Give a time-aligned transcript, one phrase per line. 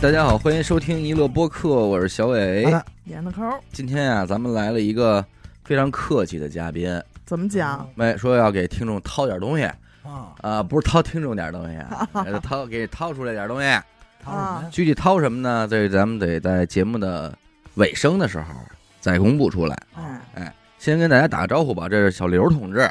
[0.00, 2.64] 大家好，欢迎收听一乐播客，我是小伟。
[3.04, 3.42] 演的抠
[3.72, 5.24] 今天啊，咱们来了一个
[5.64, 7.88] 非常客气的嘉宾，怎么讲？
[7.94, 9.64] 没说要给听众掏点东西
[10.04, 11.78] 啊，啊，不是掏听众点东西
[12.42, 13.66] 掏给掏出来点东西。
[14.28, 14.68] 掏什么呀？
[14.70, 15.66] 具体掏什么呢？
[15.68, 17.36] 这咱们得在节目的
[17.74, 18.44] 尾声的时候
[19.00, 19.76] 再公布出来。
[20.34, 22.90] 哎，先跟大家打个招呼吧，这是小刘同志。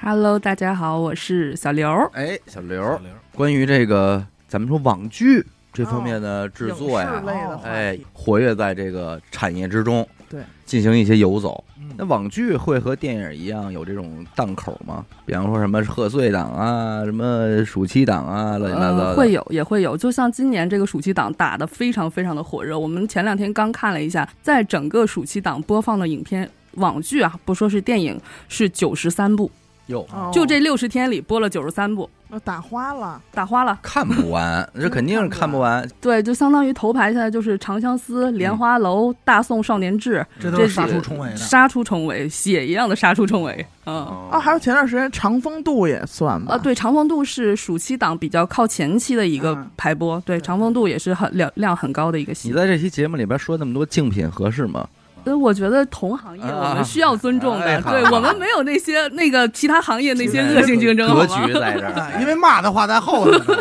[0.00, 1.88] Hello，大家好，我是小刘。
[2.12, 7.22] 哎，小刘小，刘关于这个咱们说网剧这方面的制作呀
[7.64, 11.62] 哎，活跃在这个产业之中，对，进行一些游走。
[11.76, 15.04] 嗯那网剧会和电影一样有这种档口吗？
[15.24, 19.96] 比方说什么贺岁档啊，什么暑期档啊，乱七八糟会有，也会有。
[19.96, 29.48] 就像今年这个暑期档打得非常非常的火热，我们前两天刚看了一下，在整个暑期档播放的影片网剧啊，不说是电影，是九十三部，
[29.86, 33.78] 哟，哦就这六十天里播了九十三部，那打花了，打花了。
[33.82, 35.86] 看不完， 这肯定是看不完。
[36.00, 41.36] 对，就相当于头牌现在就是《长相思》《莲花楼》大宋少年志》这都是杀出重围的。
[41.36, 43.66] 杀出重围，血一样的杀出重围。
[43.84, 43.94] 嗯。
[43.96, 46.54] 哦啊，还有前段时间长风渡也算吧？
[46.54, 52.54] 啊，，对，长风渡是暑期档比较靠前期的一个嗯排播，对，长风渡也是很量量很高的一个戏你。
[52.54, 54.88] 在这期节目里边说那么多竞品合适吗？
[55.24, 61.52] 所以我觉得同行业啊我们需要尊重的，对我们没有那些那个其他行业那些恶性竞争，格局？
[61.54, 63.56] 在这啊儿， 因为骂的话在后头 格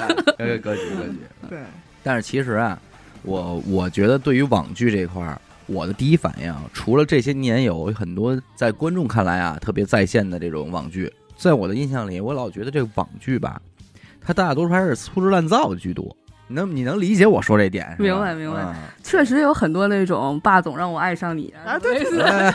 [0.45, 0.81] 局格局。
[1.50, 1.59] 对，
[2.03, 2.78] 但是其实啊，
[3.23, 13.61] 我我觉得对于网剧这块儿，我的第一反应啊，除了这些年有很多在观众看来啊特别在线的这种网剧，在我的印象里，我老觉得这个网剧吧，
[14.19, 16.14] 它大多数还是粗制滥造的居多。
[16.54, 18.04] 你能你能理解我说这点是？
[18.04, 22.52] 明白明白嗯确实有很多那种霸总让我爱上你啊对类似哎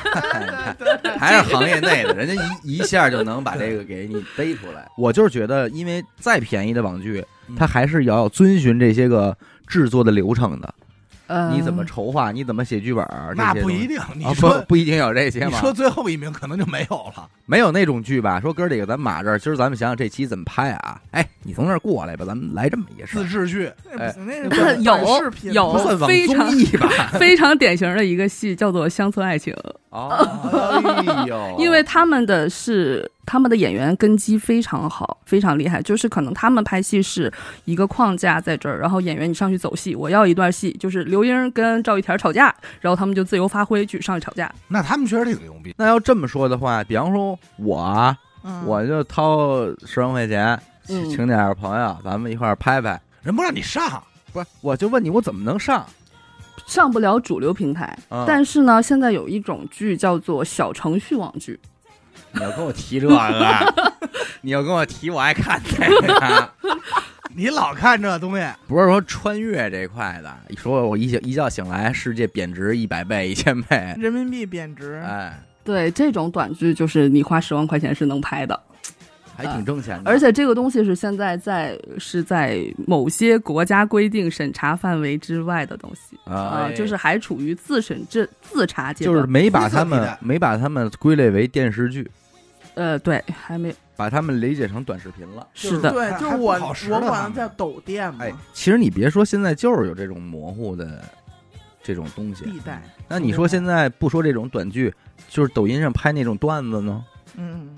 [1.19, 4.89] 还是行业内的，人家一一下就能把这个给你背出来。
[4.97, 7.25] 我就是觉得，因为再便宜的网剧，
[7.57, 10.73] 它还是要遵循这些个制作的流程的。
[11.29, 12.33] 呃，你怎么筹划？
[12.33, 13.33] 你怎么写剧本儿？
[13.37, 15.51] 那不一定，你啊，说不不一定有这些嘛。
[15.53, 17.29] 你说最后一名可能就没有了。
[17.47, 18.41] 没有那种剧吧？
[18.41, 21.01] 说哥儿几个咱码这儿，今儿咱们想想这期怎么拍啊？
[21.13, 24.13] 哎，你从那儿过来吧，咱们来这么一个自制剧，哎
[24.81, 26.89] 有视频有不算网非常综艺吧？
[27.19, 29.55] 非常典型的一个戏叫做《乡村爱情》，
[29.91, 30.09] 哦，
[31.07, 35.83] 哎呦， 因为他们的是他们的演员根基非常好，非常厉害。
[35.83, 37.31] 就是可能他们拍戏是
[37.67, 44.51] 一个框架在这儿，然后演员你上去走戏，我要一段戏，就是刘英跟赵玉田吵架，然后他们就自由发挥去上去吵架。
[44.67, 45.75] 那他们确实挺牛逼。
[45.77, 48.17] 那要这么说的话，比方说我
[48.65, 50.59] 我就掏十万块钱，
[50.89, 52.99] 嗯请点儿朋友，咱们一块儿拍拍。
[53.23, 54.03] 人不让你上，
[54.33, 55.85] 不是，我就问你，我怎么能上？
[56.67, 61.59] 上不了主流平台，啊但是呢，现在有一种剧叫做小程序网剧，
[62.33, 63.75] 你要跟我提这个，
[64.43, 66.51] 你要跟我提，我爱看这个。
[67.37, 78.61] 你老看这东西，不是说穿越这块的，一说我一醒一觉醒来，世界贬值一百倍、一千倍，人民币贬值，哎，对这种短剧，就是你花十万块钱是能拍的，
[79.39, 80.11] 还挺挣钱的。
[80.11, 92.11] 而且这个东西是现在在是在某些国家规定审查范围之外的东西啊啊，就是还处于自审自自查阶段，就是没把他们没把他们归类为电视剧，
[92.75, 95.47] 呃，对，还没把他们理解成短视频了。
[95.55, 96.55] 是的，对，就是我
[96.91, 101.05] 我管它叫抖店嘛哎，其实你别说，现在就是有这种模糊的
[101.81, 102.45] 这种东西。
[102.45, 104.93] 地带，那你说现在不说这种短剧，
[105.29, 107.05] 就是抖音上拍那种段子呢？
[107.37, 107.69] 嗯，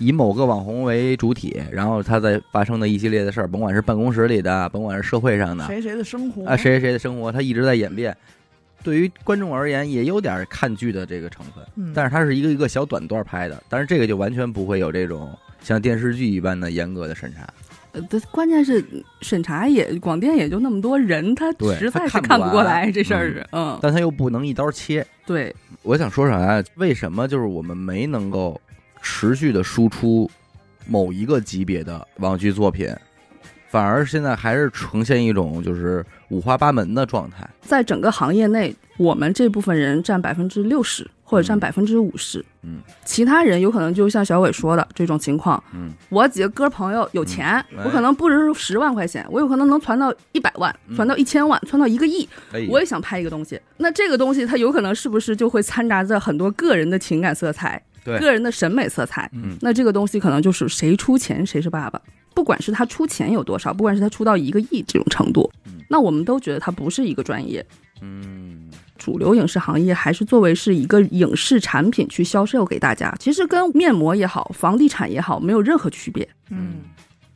[0.00, 8.16] 以某个网红为主体，然后他在发生的一系列的事儿，甭管是办公室里的，甭管是社会上的，谁谁的生活啊，谁谁谁的生活，他一直在演变。
[8.82, 15.30] 对于观众而言，也有点看剧的这个成分，嗯但是它是一个一个小短段拍的，但是这个就完全不会有这种
[15.62, 17.46] 像电视剧一般的严格的审查。
[17.92, 18.00] 呃，
[18.30, 18.82] 关键是
[19.20, 25.06] 审查也广电也就那么多人，他实在是看不过完来这事儿是，嗯，但他又不能一刀切。
[25.26, 26.64] 对，我想说啥呀？
[26.76, 28.58] 为什么就是我们没能够
[29.00, 30.30] 持续的输出
[30.86, 32.88] 某一个级别的网剧作品，
[33.68, 37.48] 反而现在还是呈现一种就是五花八门的状态？
[37.60, 50.96] 在整个行业内，我们这部分人占百分之六十或者占嗯百分之五十，嗯，其他人有可能就像小伟说的这种情况，嗯，我几个哥朋友有钱，我可能不是十万块钱，我有可能能传到一百万，嗯。
[50.96, 53.60] 传到一千万，传到一个亿，哎我也想拍一个东西。
[53.76, 59.30] 那这个东西它有可能是不是就会掺杂着很多个人的情感色彩，对个人的审美色彩？
[59.32, 62.00] 嗯那这个东西可能就是谁出钱谁是爸爸，
[62.34, 67.64] 不管是他出钱有多少，不管是他出到一个亿这种程度，嗯那我们都觉得他不是一个专业。
[68.02, 76.26] 嗯，主流影视行业还是作为是一个影视产品去销售给大家，其实跟面膜也好，房地产也好，没有任何区别。
[76.50, 76.76] 嗯，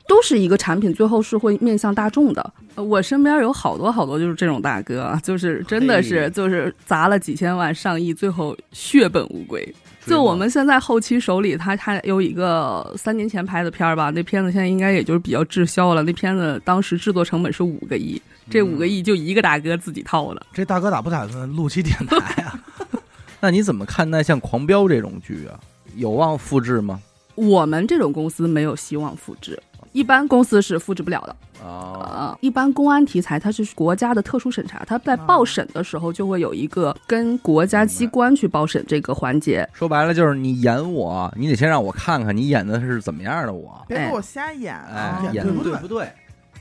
[0.08, 2.54] 都是一个产品，最后是会面向大众的。
[2.76, 9.74] 呃我身边有好多好多就是这种大哥，就是真的是就是砸了几千万上亿，最后血本无归。
[10.06, 16.02] 就我们现在后期手里，他他有一个三年前拍的片儿吧，那片子现在应该也就是比较滞销了。
[16.02, 18.20] 那片子当时制作成本是五个亿，
[18.50, 20.46] 这五个亿就一个大哥自己掏了。
[20.52, 22.58] 这大哥打不打算录期电台啊？
[23.40, 25.58] 那你怎么看待像《狂飙》这种剧啊？
[25.96, 27.00] 有望复制吗？
[27.34, 29.60] 我们这种公司没有希望复制，
[29.92, 31.36] 一般公司是复制不了的。
[31.64, 39.66] 啊，呃，一般公安题材它是国家的特殊审查，它在报审的时候就会有一个跟国家机关去报审这个环节。
[39.72, 46.08] 说白了就是你演我，你得先让我看看你演的是怎么样的我，别给我瞎演哎啊！，演的对不对对不对？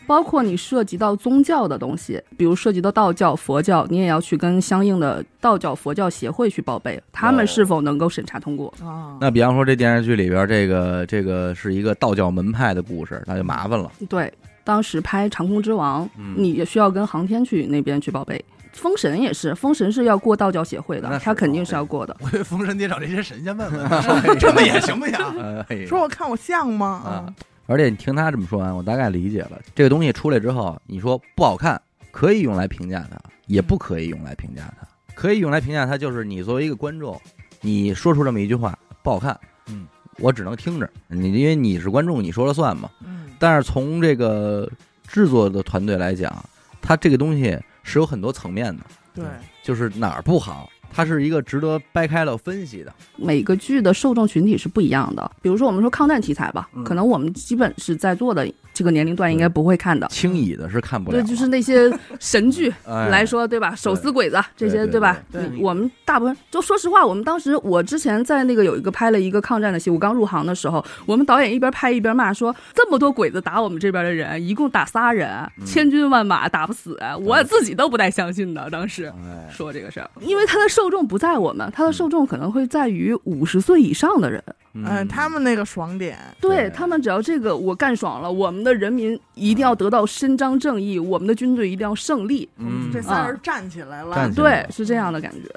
[0.06, 8.68] 包括你涉及到宗教的东西，比如涉及到道教、佛教，你也要去跟相应的道教、佛教协会去报备，他们是否能够审查通过。
[8.84, 13.90] 啊，那比方说这电视剧里边这个这个是一个道教门派的故事，那就麻烦了。
[14.10, 14.30] 对，
[14.64, 18.44] 当时拍《长空之王》嗯你也需要跟航天去那边去报备。
[18.72, 22.18] 封神也是，封神是要过道教协会的，他肯定是要过的。
[22.22, 25.88] 我以为封神得找这些神仙问问，说 这么演行不行？
[25.88, 27.04] 说我看我像吗？
[27.06, 27.34] 啊啊，
[27.68, 31.80] 而且你听他这么说完，我大概理解了，这个东西出来之后，你说不好看，
[32.12, 34.88] 可以用来评价它，也不可以用来评价它。
[35.14, 37.22] 可以用来评价它，就是你作为一个观众，
[37.62, 39.86] 你说出这么一句话不好看，嗯，
[40.18, 42.90] 我只能听着你，因为你是观众，你说了算嘛。
[43.06, 44.70] 嗯，但是从这个
[45.06, 46.34] 制作的团队来讲，
[46.82, 49.26] 它这个东西是有很多层面的，对，
[49.62, 52.94] 就是哪儿不好，它是一个值得掰开了分析的。
[53.18, 55.30] 每个剧的受众群体是不一样的。
[55.42, 60.08] 比如说，我们说抗战题材吧，嗯可能我们基本是在座的这个年龄段应该不会看的。
[60.08, 61.22] 轻易的是看不了。
[61.22, 63.74] 对，就是那些神剧 哎来说，对吧？
[63.76, 65.22] 手撕鬼子这些，对对吧？
[65.60, 75.30] 我们大部分就说实话，我们当时我之前在那个有一个拍了一个抗战的戏，我刚入行的时候，我们导演一边拍一边骂说，这么多鬼子打我们这边的人，一共打仨人，
[75.60, 78.70] 嗯千军万马打不死，我自己都不带相信的。
[78.70, 84.44] 当时哎，说这个事儿，因为他的受众不在我们，他的受众可能会在于五十岁以上的人。
[84.76, 86.70] 嗯，他们那个爽点，对对。
[86.72, 92.48] 他们，只要这个我干爽了，我们的人民一定要得到伸张正义，我们的军队一定要胜利。
[92.58, 95.50] 嗯，这仨人站起来了，对，是这样的感觉。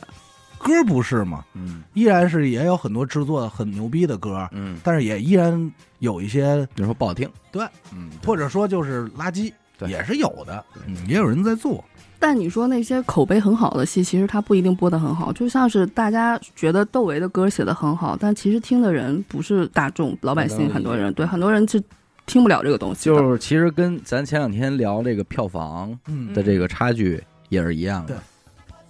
[0.59, 1.45] 歌不是吗？
[1.55, 11.85] 嗯依然是也有很多制作很牛逼的歌，嗯，但是也依然有一些比如说不好听，对，嗯，或者说就是垃圾，对也是有的，嗯，也有人在做。
[12.19, 15.31] 但你说那些口碑很好的戏，其实它不一定播得很好。
[15.35, 21.81] 就像是大家觉得窦唯的歌写得很好，但其实听的人不是大众老百姓，很多人对很多人是
[22.27, 23.05] 听不了这个东西。
[23.05, 28.15] 就是其实跟咱前两天聊这个票房嗯的这个差距也是一样的。
[28.15, 28.21] 对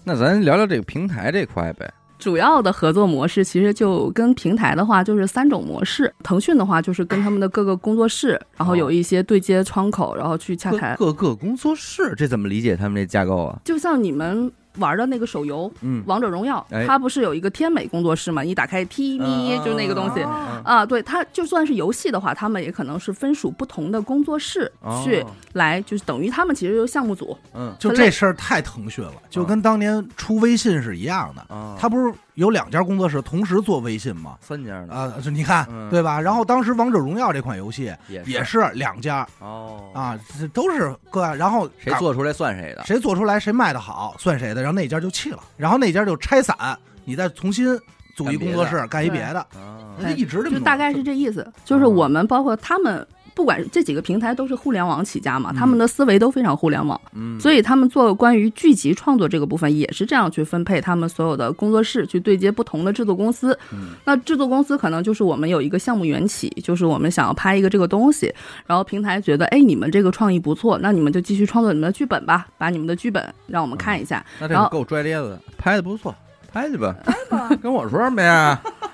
[0.02, 1.92] 那咱聊聊这个平台这块呗。
[2.18, 6.10] 主要的合作模式其实就跟平台的话就是三种模式。
[6.22, 10.96] 腾讯的话就是跟他们的各个工作室，然后有一些对接窗口，然后去洽谈。
[10.96, 13.60] 各个工作室，这怎么理解他们这架构啊？
[13.64, 18.42] 就像你们玩的那个手游《嗯，王者荣耀哎》，它不是有一个天美工作室嘛？
[18.42, 20.22] 你打开 T 咪嗯就那个东西。
[20.22, 25.24] 哦啊，对，它就算是游戏的话，他们也可能是分属不同的工作室哦去
[25.54, 27.36] 来，就是等于他们其实就是项目组。
[27.54, 31.54] 嗯就这事儿太腾讯了，就跟当年出微信是一样的。
[31.54, 34.36] 啊，他不是有两家工作室同时做微信嘛？
[34.40, 34.94] 三家呢？
[34.94, 35.90] 啊，就你看嗯。
[35.90, 36.20] 对吧？
[36.20, 39.26] 然后当时《王者荣耀》这款游戏也也是两家。
[39.40, 42.84] 哦，啊，这都是各家，然后谁做出来算谁的？
[42.84, 46.54] 谁做出来谁卖的好算谁的，然后那家就弃了，然后那家就拆散，
[47.04, 47.66] 你再重新
[48.14, 63.56] 组一工作室干一别的，啊一直这么弄就大概是这意思，就是我们包括他们，不管这几个平台都是互联网起家嘛，嗯他们的思维都非常互联网，嗯，所以他们做关于剧集创作这个部分也是这样去分配他们所有的工作室，去对接不同的制作公司。
[63.72, 68.34] 嗯那制作公司可能就是我们有一个项目缘起，就是我们想要拍一个这个东西，
[68.66, 74.24] 然后平台觉得，哎，你们这个创意不错，那你们就继续创作你们的剧本吧，把你们的剧本让我们看一下。
[74.40, 76.14] 那这个够拽咧子的，拍的不错，
[76.50, 76.96] 拍去吧，
[77.60, 78.58] 跟我说什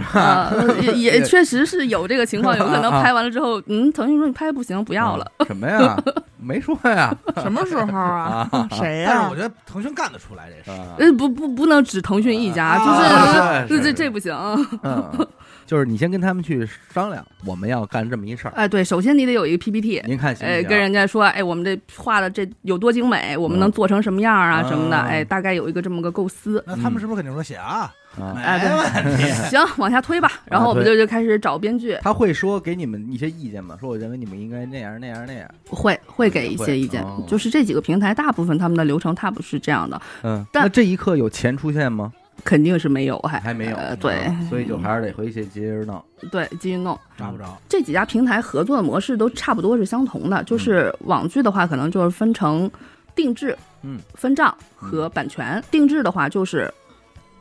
[0.00, 0.50] 么呀？
[0.52, 5.24] 呃，也也确实是有这个情况，有可能啊啊拍完了之后，嗯，腾讯说你拍不行，不要了。
[5.38, 5.96] 啊什么呀？
[6.44, 7.10] 没说呀
[7.42, 8.46] 什么时候啊？
[8.72, 9.34] 谁呀但是我？
[9.36, 10.78] 觉得腾讯干得出来这事。
[10.78, 14.34] 啊，呃，不不不能只腾讯一家，啊就是这是是这不行。
[14.82, 15.26] 嗯，
[15.66, 26.62] 就是你先跟他们去商量，我们要干这么一事儿，哎，对，首先你得有一个 PPT，您看行不哎，跟人家说，哎，我们这画的这有多精美，我们能做成什么样啊，什么的，嗯哎，大概有一个这么个构思。
[26.66, 27.92] 那他们是不是肯定说写啊？
[28.20, 29.24] 啊，哎对没问题。
[29.50, 30.30] 行，往下推吧。
[30.44, 33.76] 然后我们就就开始找编剧，他会说给你们一些意见吗？
[33.80, 35.48] 说我认为你们应该那样那样那样。
[35.68, 37.24] 会会给一些意见哦。
[37.26, 42.12] 就是这几个平台，大部分他们的流程 tab 是这样的，嗯，但那这一刻有钱出现吗？
[42.44, 46.04] 肯定是没有，还还没有呃，对啊所以就还是得回去接着弄。
[46.30, 46.98] 对，继续弄。
[47.16, 47.44] 扎不着。
[47.68, 52.70] 这几家平台合作的模式都差不多是相同的，就是网剧的话，可能就是分成
[53.14, 55.62] 定制、嗯分账和版权。
[55.70, 56.72] 定制的话就是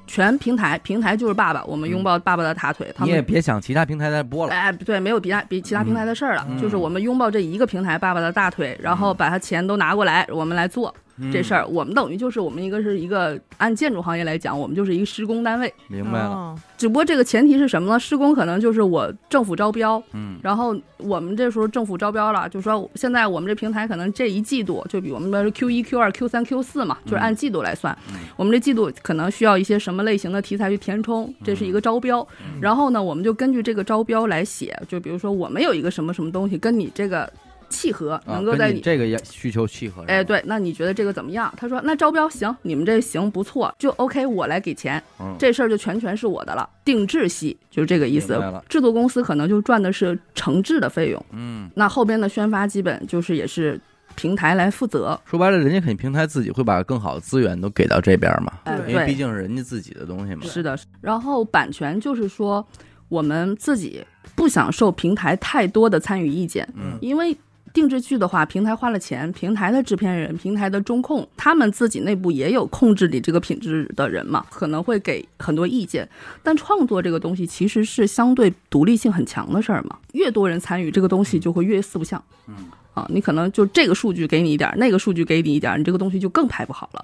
[0.07, 2.93] 全平台，平台就是爸爸，我们拥抱爸爸的大腿。
[2.95, 10.93] 他你也别想其他平台再播了，哎，对，没有比他比其他平台的事儿了，嗯就是我们拥抱这一个平台爸爸的大腿，然后把他钱都拿过来，我们来做
[11.31, 11.65] 这事儿。
[11.67, 15.73] 我们等于就是我们一个是一个按建筑行业来讲，我们就是一个施工单位。
[15.87, 17.97] 明白了，哦只不过这个前提是什么呢？
[17.97, 27.97] 施工可能就是我政府招标，嗯然后我们这时候政府招标了，就说现在我们这平台可能这一季度就比我们的 Q 一、Q 二、Q 三、Q 四嘛，就是按季度来算。
[28.09, 32.19] 嗯我们这季度可能需要一些什么类型的题材去填充，这是一个招标。
[32.41, 37.31] 嗯然后呢，我们就根据这个招标来写，就比如说我们有一个什么什么东西跟你这个
[37.73, 40.03] 契合，能够在你这个也需求契合。
[40.07, 41.51] 哎，，对，那你觉得这个怎么样？
[41.57, 46.69] 他说那招标行，你们这行不错，就 OK，我来给钱，嗯，这事儿就全权是我的了。
[46.85, 48.39] 定制系就是这个意思
[48.69, 53.79] 制作公司可能就赚的是承制的费用，嗯，那后边的宣发基本就是也是
[54.15, 55.19] 平台来负责。
[55.25, 60.41] 说白了，人家肯定平台自己会把更好的资源都给到这边嘛，对，因为毕竟是人家自己的东西嘛。
[60.43, 60.77] 是的。
[61.01, 62.65] 然后版权就是说，
[63.09, 64.03] 我们自己
[64.35, 67.35] 不想受平台太多的参与意见，嗯因为
[67.73, 76.07] 定制剧的话，平台花了钱，平台的制片人、平台的中控，他们自己内部也有控制你这个品质的人嘛，可能会给很多意见。
[76.43, 82.23] 但创作这个东西其实是相对独立性很强的事儿嘛，越多人参与，这个东西就会越四不像。
[82.47, 82.55] 嗯
[82.93, 87.01] 啊，你可能就这个数据给你一点儿，那个数据给你一点儿，你这个东西就更拍不好了。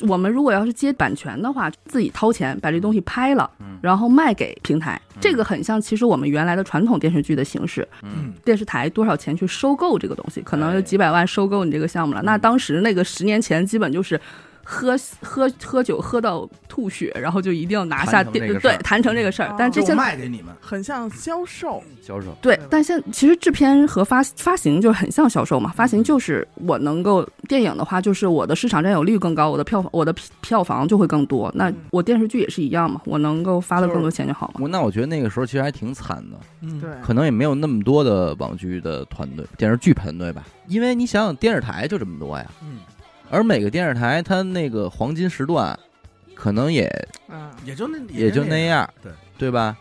[0.00, 12.22] 我们如果要是接版权的话，自己掏钱把这东西拍了，嗯然后卖给平台，这个很像其实我们原来的传统电视剧的形式，嗯电视台多少钱去收购这个东西，可能有哎几百万收购你这个项目了。
[12.22, 14.20] 那当时那个十年前，基本就是。
[14.64, 18.40] 喝喝喝酒喝到吐血，然后就一定要拿下对
[18.78, 31.50] 谈成这个事儿但这些卖给你们，很像销售，销售，对，但现其实制片和发发行就很像销售嘛，发行就是我能够电影的话，就是我的市场占有率更高，我的票房我的票票房就会更多。
[31.54, 34.54] 那我电视剧也是一样嘛，我能够发的更多钱就好嘛。
[34.60, 42.78] 我那我觉得那个时候其实还挺惨的，嗯，对，可能也没有那么多的网剧的团队、电视剧团队吧，因为你想想电视台就这么多呀，嗯，
[43.34, 45.76] 而每个电视台它那个黄金时段，
[46.34, 46.88] 可能也
[47.28, 49.76] 嗯，也就那也就那样，对对吧？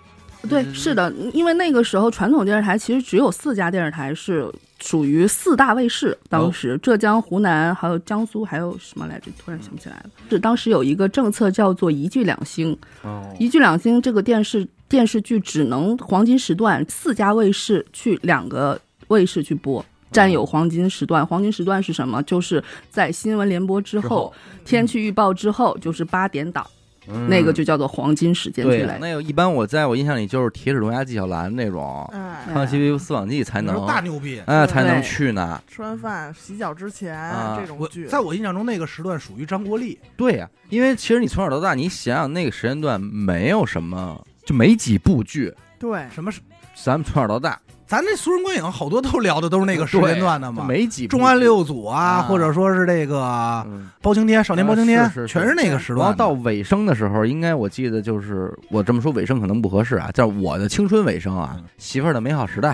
[0.50, 9.32] 对，嗯是的，因为那个时候传统电视台其实只有四家电视台是属于四大卫视，当时浙江、湖南还有江苏还有什么来着？
[9.38, 10.10] 突然想不起来了。
[10.30, 19.86] 是当时有一个政策叫做一剧两星，哦一剧两星这个电视电视剧只能黄金时段四家卫视去两个卫视去播。
[20.14, 22.24] 占有黄金时段，黄金时段是什么？
[22.24, 24.32] 就是在新闻联播之之后，
[24.64, 26.66] 天气预报之后，就是八点档，
[27.08, 28.86] 嗯那个就叫做黄金时间对。
[29.00, 34.42] 那个一般我在我印象里就是铁齿铜牙纪晓岚那种，哎，康熙微服私访记才能大牛逼。
[34.46, 35.62] 哎才能去呢。
[35.68, 45.54] 吃完饭洗脚之前啊这种剧，在我印象中，那个时段属于张国立，对呀、因为其实你从小到大，你想想那个时间段没有什么，就没几部剧。
[45.78, 46.40] 对，什么是
[46.82, 47.60] 咱们从小到大
[47.94, 53.22] 咱这俗人观影好多都聊的都是那个时间段的嘛，没几重案六组啊，啊或者说是这个
[53.68, 56.00] 嗯包青天、少年包青天啊，是是是全是那个时段。
[56.00, 62.70] 然后到尾声的时候，应该我记得就是我这么说尾声可能不合适啊，叫我的青春尾声啊，嗯媳妇儿的美好时代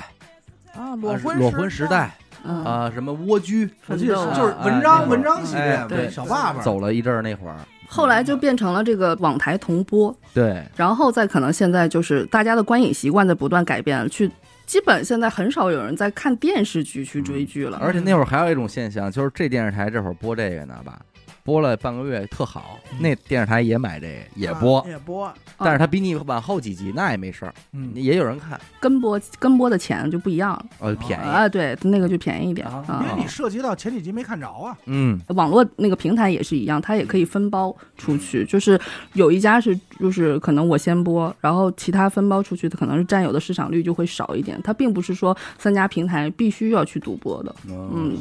[0.73, 7.57] 啊，裸婚裸婚时代嗯啊，什么蜗居，就是文哎章文章系列哎，对小爸爸走了一阵儿那会儿，
[7.89, 14.31] 后来就变成了这个网台同播，对，然后再可能现在就是大家的观影习惯在不断改变，去
[14.69, 17.79] 基本现在很少有人在看电视剧去追剧了。
[17.81, 21.01] 而且那会儿还有一种现象，就是这电视台这会儿播这个呢吧，
[21.49, 24.77] 播了半个月特好，那电视台也买这个也播。
[24.81, 32.99] 啊，也播，但是他比你晚后几集那也没事儿，嗯，也有人看，跟播跟播的钱就不一样了，呃，便宜，啊，对，那个就便宜一点因。
[32.99, 38.79] 为你涉及到前几集没看着啊，嗯，网络那个平台也是一样，它也可以分包出去，就是
[39.13, 44.61] 有一家是就是可能我先播，然后其他分包出去的可能是占有的市场率就会少一点。
[44.63, 47.55] 它并不是说三家平台必须要去独播的。
[47.67, 48.15] 嗯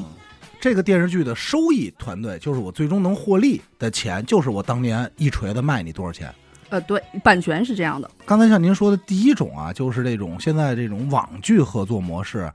[0.61, 6.33] 这个电视剧的收益团队就是我最终能获利的钱，就是我当年一锤子卖你多少钱。
[6.71, 12.53] 呃，对，版权是这样的，刚才像您说的第一种啊，就是这种现在这种网剧合作模式，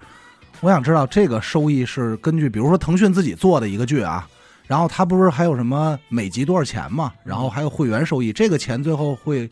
[0.62, 4.27] 我想知道这个收益是根据，比如说腾讯自己做的一个剧啊，
[4.67, 9.50] 然后它不是还有什么每集多少钱嘛，然后还有会员收益，这个钱最后会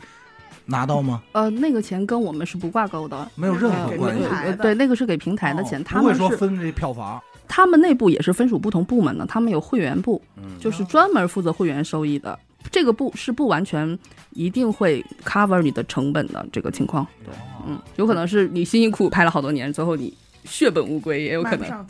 [0.66, 1.24] 拿到吗？
[1.32, 3.28] 呃，那个钱跟我们是不挂钩的。
[3.34, 4.24] 没有任何关系
[4.62, 7.20] 对，那个是给平台的钱，他们会说分这票房。
[7.54, 12.40] 他们内部也是分属不同部门的，他们有会员部，嗯，就是专门负责会员收益的。
[12.72, 17.34] 这个部是不完全一定会 cover 你的成本的这个情况，对
[17.68, 20.16] 嗯，有可能是你辛辛苦苦拍了好多年，最后你
[20.46, 21.86] 血本无归，也有可能，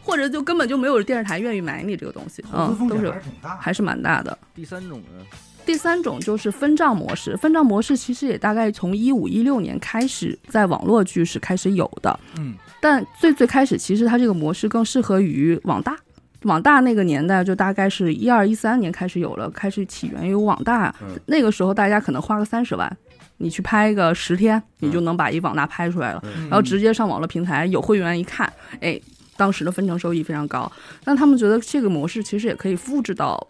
[0.00, 3.12] 或者就根本就没有电视台愿意买你这个东西，嗯，都是。
[3.60, 4.38] 还是蛮大的。
[4.54, 5.26] 第三种呢，
[5.66, 15.96] 第三种就是分账模式，分账模式其实也大概从一五一六年开始在网络剧是开始有的，嗯，但最最开始其实它这个模式更适合于网大。
[16.42, 20.94] 网大那个年代就大概是一二一三年开始有了，开始起源于网大。
[21.00, 22.94] 嗯那个时候大家可能花个三十万，
[23.38, 29.00] 你去拍个十天，你就能把一网大拍出来了，嗯然后直接上网络平台，有会员一看，哎，
[29.34, 30.70] 当时的分成收益非常高。
[31.02, 33.48] 但他们觉得这个模式其实也可以复制到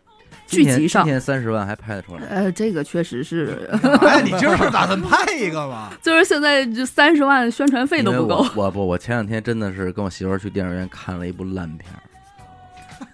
[0.55, 1.13] 剧集上今。
[1.13, 3.69] 天三十万还拍得出来，呃，这个确实是，
[4.03, 5.91] 哎，你今儿是打算拍一个吗？
[6.03, 8.47] 就是现在这三十万宣传费都不够。
[8.55, 12.03] 我我不，我前两天真的是跟我媳妇儿去电影院看了一部烂片儿，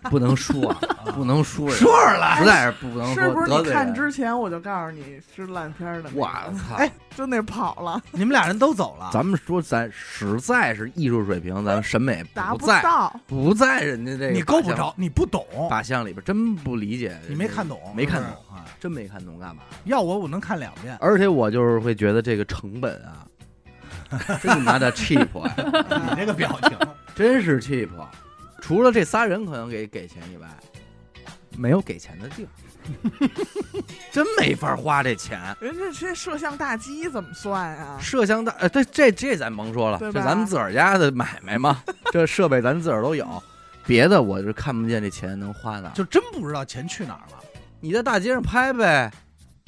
[0.04, 0.78] 不能说，啊，
[1.14, 3.94] 不能说呀，说出来，实在是不能说，是不是你看人。
[3.94, 6.10] 之前我就告诉你是烂片儿的？
[6.14, 6.26] 我
[6.68, 6.76] 操！
[6.76, 13.14] 哎就那跑了， 你们俩人都走了，咱们说咱实在是艺术水平，咱们审美达不在到。
[13.26, 18.62] 不在人家这个你够不着，你不懂，靶向里边，真不理解，你没看懂，没看懂是不是。
[18.62, 19.62] 哎真没看懂干嘛？
[19.84, 20.96] 要我我能看两遍。
[21.00, 23.26] 而且我就是会觉得这个成本啊，
[24.40, 25.52] 真他妈的 cheap 啊，
[26.08, 26.78] 你这个表情，
[27.14, 27.88] 真是 cheap。
[28.70, 30.46] 除了这仨人可能给给钱以外，
[31.58, 32.48] 没有给钱的地儿，
[34.12, 35.40] 真没法花这钱。
[35.58, 37.98] 人家这摄像大机怎么算啊？
[38.00, 41.82] 摄像大，呃，对，这这咱甭说了，这咱们自个儿家的买卖嘛，
[42.14, 43.42] 这设备咱自个儿都有，
[43.84, 45.94] 别的我是看不见这钱能花哪儿。
[45.94, 47.42] 就真不知道钱去哪儿了。
[47.80, 49.12] 你在大街上拍呗，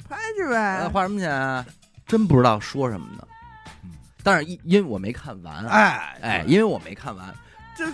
[0.07, 0.79] 拍去呗。
[0.81, 1.65] 那花什么钱啊？
[2.07, 3.27] 真不知道说什么呢
[3.83, 3.91] 嗯。
[4.23, 7.35] 但是因因为我没看完，哎哎，因为我没看完，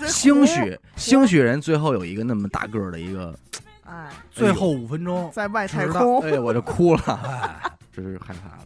[0.08, 3.34] 兴许兴许人最后有一个那么大个儿的一个，
[3.86, 8.64] 哎，最后五分钟，在外太空，哎，我就哭了，哎，真是害怕了。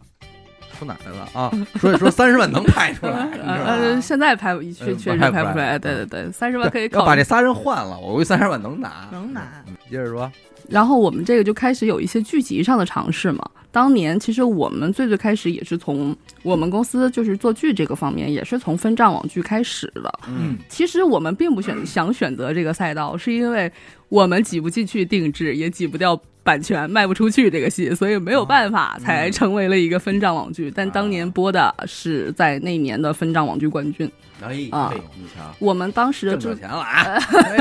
[0.78, 1.52] 出哪儿来了啊？
[1.80, 3.30] 所以说三十万能拍出来？
[3.46, 7.24] 呃，现在拍确嗯确实拍不出来对对对，三十万可以考要把这。
[7.24, 9.08] 仨人换了，我估计三十万能拿。
[9.12, 9.42] 能拿。
[9.68, 10.30] 嗯接着说，
[10.68, 13.48] 然后我们这个就开始有一些剧集上的尝试嘛。
[13.74, 20.20] 当年其实我们最最开始也是从我们公司就是做剧这个方面，也是从分账网剧开始的。
[20.28, 23.70] 嗯，其实我们并不选想选择这个赛道，是因为
[24.10, 30.72] 我们挤不进去定制，也挤不掉版权，卖不出去这个戏，所以没有办法才成为了一个分账网剧。
[30.74, 34.08] 但当年播的是在那年的分账网剧冠军。
[34.40, 37.18] 哎，啊嘿你瞧，我们当时挣钱了啊！
[37.48, 37.58] 哎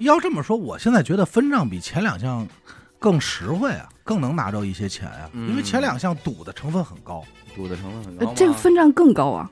[0.00, 2.46] 要这么说，我现在觉得分账比前两项
[3.00, 5.50] 更实惠啊，更能拿着一些钱啊，嗯。
[5.50, 7.24] 因为前两项赌的成分很高。
[7.56, 8.30] 赌的成分很高吗？
[8.30, 9.50] 呃这个分账更高啊。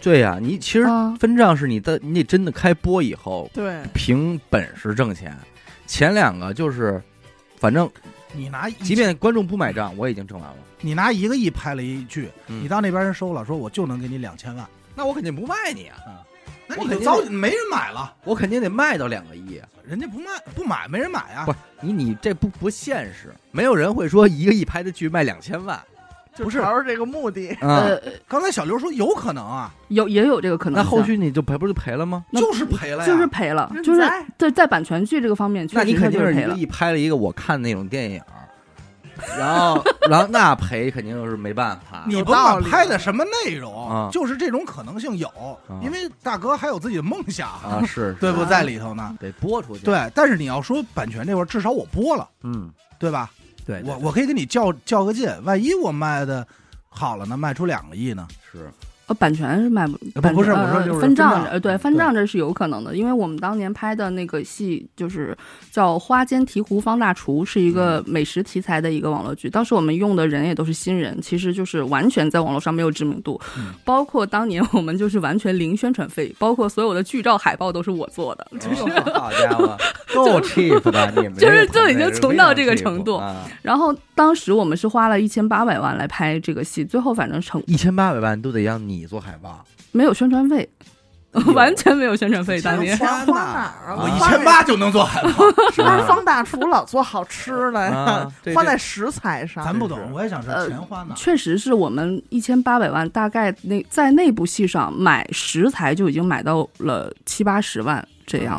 [0.00, 1.14] 对呀，你其实啊。
[1.18, 5.36] 分账是你的，你得真的开播以后对，凭本事挣钱，
[5.86, 7.02] 前两个就是，
[7.56, 7.90] 反正
[8.32, 10.56] 你拿一即便观众不买账，我已经挣完了。
[10.80, 12.62] 你拿一个亿拍了一剧，嗯。
[12.62, 15.96] 你到那边人收了，说我就能给你两千万，那我肯定不卖你啊，
[16.66, 19.68] 那你就早没人买了，我肯定得卖到两个亿啊。
[19.86, 21.52] 人家不卖不买，没人买啊不。
[21.52, 25.78] 是你你这不不现实，没有人会说一个亿拍的剧卖两千万
[26.36, 27.50] 不是朝着这个目的。
[27.60, 27.84] 啊。
[27.84, 30.82] 呃，刚才小刘说有可能啊，有也有这个可能。
[30.82, 32.24] 那后续你就赔不是就赔了吗？
[32.32, 34.00] 就是赔了呀，就是赔了，就是
[34.38, 36.54] 在在版权剧这个方面，确那你肯定是一个。
[36.54, 38.22] 亿拍了一个我看那种电影，
[39.38, 42.04] 然后然后那赔肯定是没办法。
[42.08, 45.30] 你有甭管道拍的什么内容，啊就是这种可能性有，
[45.82, 49.16] 因为大哥还有自己的梦想，啊是， 对不在里头呢。
[49.20, 53.30] 得播出去。，对，但是你要说版权这块，至少我播了，嗯，对吧？
[53.66, 56.46] 对，对我我可以跟你较较个劲，万一我卖的
[56.88, 58.26] 好了呢，卖出两个亿呢？
[58.52, 58.70] 是
[59.06, 65.36] 呃，版权是卖不，不版不是我说呃就是分账，呃，对，分账这是有可能的，因为我们当年拍的那个戏就是
[65.70, 69.50] 叫《花间提壶方大厨》，是一个嗯美食题材的一个网络剧。
[69.50, 78.84] 当时我们用的人也都是新人，其实就是完全在网络上没有知名度，嗯包括当年我们就是完全零宣传费，包括所有的剧照海报都是我做的，就是。
[79.14, 79.76] 好家伙，
[80.14, 83.44] 够 cheap 的，你们就是就已经穷到这个程度啊！
[83.62, 90.68] 然后当时我们是花了一千八百万来拍这个戏，最后反正成一千八百万都得让你做海报，没有宣传费，
[91.54, 92.60] 完全没有宣传费。
[92.62, 93.98] 当年钱花哪儿啊？
[94.00, 95.30] 我一千八就能做海报，
[95.74, 99.64] 是不是方大厨老做好吃的 呀花在食材上。
[99.64, 101.16] 咱不懂，我也想知道呃钱花哪儿。
[101.16, 108.56] 确实是我们一千八百万，大概那在那部戏上买食材就已经买到了七八十万这样。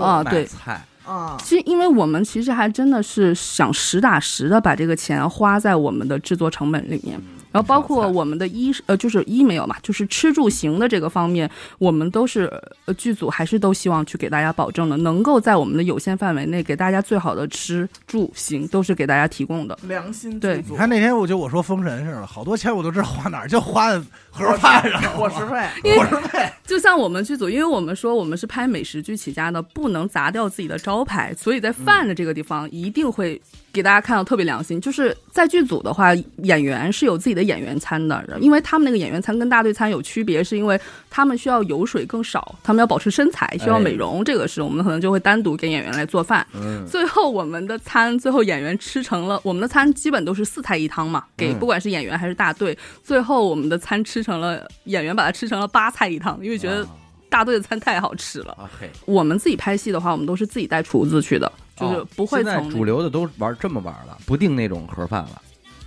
[0.00, 7.16] 啊对菜啊，其实，因为我们其实还真的是想实打实的把这个钱花在我们的制作成本里面，
[7.52, 12.44] 然后包括我们的衣呃就是衣没有嘛，就是吃住行的这个方面，我们都是
[12.84, 19.78] 呃剧组还是都希望去给大家保证的，能够在我们的有限范围内给大家最好的吃住行都是给大家提供的。
[19.82, 20.62] 良心对。
[20.68, 26.46] 你看那天我就我说封神似的，好多钱我都知道花哪儿，就花在盒饭上，伙食费，伙食费。
[26.66, 33.40] 就像我们剧组，因为我们说我们是拍美食剧起家的，不能砸掉自己的招牌，所以在饭的这个地方一定会
[33.76, 34.80] 给大家看到特别良心。
[34.80, 46.46] 就是在剧组的话，演员是有自己的演员餐的，因为他们那个演员餐跟大队餐有区别，是因为他们需要油水更少，他们要保持身材，需要美容，这个是我们可能就会单独给演员来做饭。
[46.54, 52.76] 嗯，最后我们的餐，最后演员吃成了我们的餐，基本都是四菜一汤嘛，给嗯不管是演员还是大队。
[53.04, 56.88] 最后我们的餐吃成了演员把它吃成了八菜一汤，因为觉得啊
[57.28, 58.52] 大队的餐太好吃了。
[58.52, 58.70] 啊，
[59.04, 65.42] 我们自己拍戏的话，我们都是自己带厨子去的，就是哦不会现在从、主流的都玩这么玩了，不定那种盒饭了。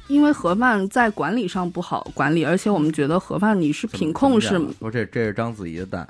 [0.07, 6.07] 因为盒饭在管理上不好管理，而且我们觉得盒饭你是品控是怎么讲说这这是章子怡的蛋，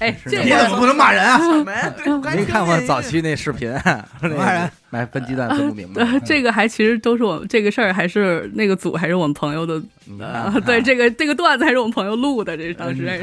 [0.00, 1.38] 哎，是这个你怎么不能骂人啊？
[1.38, 1.94] 什么呀？
[1.96, 3.72] 对该您看过早期那视频，
[4.36, 13.18] 骂人买分鸡蛋分不明白呃，这个还其实都是我这个事儿，还是那个组还是我们朋友的，你呃看，对这个这个段子还是我们朋友录的，这是当时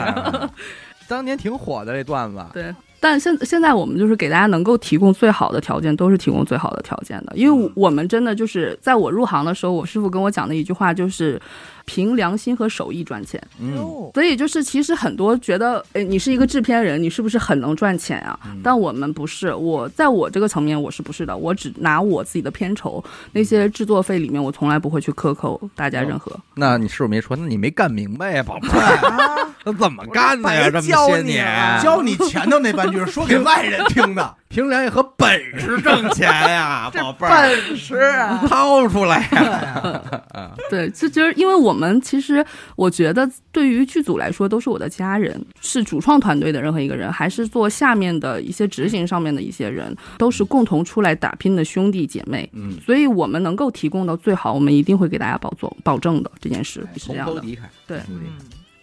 [1.08, 2.74] 当年挺火的这段子，对，
[3.08, 11.40] 但现现在我们就是给大家能够提供最好的条件，都是提供最好的条件的，因为我我们真的就是在我入行的时候，我师傅跟我讲的一句话就是。
[11.86, 13.78] 凭良心和手艺赚钱，嗯，
[14.14, 18.40] 所以就是其实很多觉得，哎，你是一个制片人，你是不是很能赚钱啊？
[18.46, 18.60] 嗯。
[18.64, 26.32] 但我们不是，我在我这个层面我是不是的，我只拿我自己的片酬，那些制作费里面我从来不会去克扣大家任何。
[26.56, 28.70] 那你是不是没说，那你没干明白呀，宝贝。
[29.64, 30.70] 那怎么干的呀？
[30.70, 38.42] 这么些年，教你前头那半句是说给外人听的，凭良心和本事挣钱呀， 这宝贝儿，本事啊！
[38.48, 40.02] 掏出来呀！
[40.72, 42.44] 对，这就是因为我们其实
[42.78, 52.50] 我觉得对于剧组来说都是我的家人，是主创团队的任何一个人，还是做下面的一些执行上面的一些人，都是共同出来打拼的兄弟姐妹。
[52.54, 56.32] 嗯，所以我们能够提供的最好，我们一定会给大家保做保证的。
[56.40, 57.34] 这件事是这样的。
[57.34, 57.70] 从头离开。
[57.86, 58.00] 对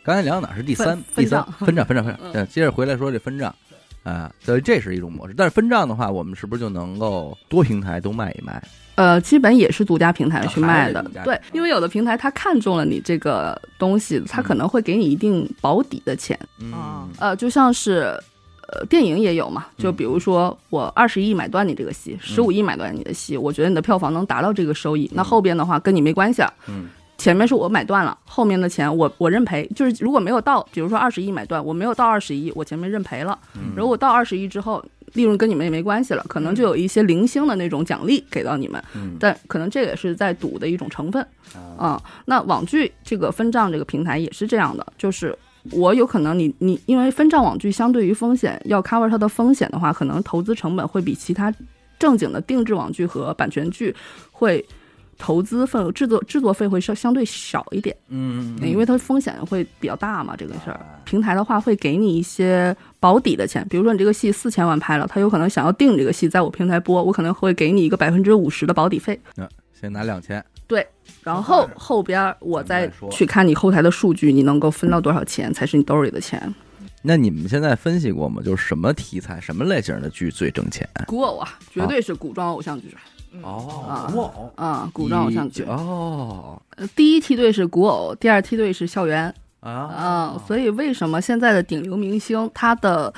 [0.05, 3.55] 刚才聊到哪儿是第三第三分分账分账分账，嗯对，接着回来说这分账，
[4.03, 5.35] 啊，所以这是一种模式。
[5.37, 8.63] 但是分账的话，我们是不是就能够多平台都卖一卖？
[8.95, 16.39] 呃，基本也是独家平台去卖的对，因为有的平台他看中了你这个东西，他可能会给你一定保底的钱。
[16.59, 18.15] 嗯啊呃，就像是
[18.69, 26.53] 呃电影也有嘛，就嗯比如说我二十亿买断你这个戏，十五亿买断你的戏，我觉得你的票房能达到这个收益，那后边的话跟你没关系了。
[26.69, 26.91] 嗯
[27.23, 33.39] 前面是我买断了，后面的钱我我认赔，就是如果没有到，比如说二十亿买断，我没有到二十亿，我前面认赔了。
[33.55, 41.23] 嗯，如果到二十亿之后，利润跟你们也没关系了，可能就有一些零星的那种奖励给到你们，嗯但可能这也是在赌的一种成分。
[41.55, 45.39] 啊啊、那网剧这个分账这个平台也是这样的，就是
[45.71, 51.55] 我有可能你你因为分账网剧相对于风险要 cover 它的风险的话，可能投资成本会比其他
[52.01, 53.95] 正经的定制网剧和版权剧
[54.33, 54.65] 会
[55.25, 60.99] 投资费制作制作费会稍相对少一点，嗯，因为它风险会比较大嘛，这个事儿啊。
[61.05, 69.17] 平台的话会给你一些保底的钱，比如说你这个戏四千万拍了，他有可能想要定这个戏在我平台播，我可能会给你一个百分之五十的保底费。
[69.37, 69.49] 那
[69.81, 70.85] 先拿两千，对
[71.23, 76.53] 然后后边我再去看你后台的数据，你能够分到多少钱才是你兜里的钱。
[77.01, 78.43] 那你们现在分析过吗？
[78.45, 80.89] 就是什么题材、什么类型的剧最挣钱？
[81.07, 82.89] 古偶啊，绝对是古装偶像剧
[83.43, 84.53] 哦啊古偶。
[84.57, 85.63] 啊，古装偶像剧。
[85.65, 86.61] 哦。
[86.77, 89.35] 呃第一梯队是古偶，第二梯队是校园。
[89.61, 89.71] 啊。
[89.71, 93.13] 啊，所以为什么现在的顶流明星他的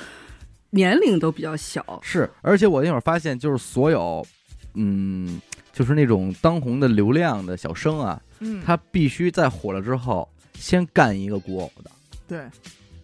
[0.69, 1.83] 年龄都比较小？
[2.01, 4.25] 是，而且我那会儿发现，就是所有，
[4.73, 5.39] 嗯，
[5.71, 11.91] 就是那种当红的流量的小生啊，嗯，他必须在火了之后先干一个古偶的，
[12.27, 12.39] 对，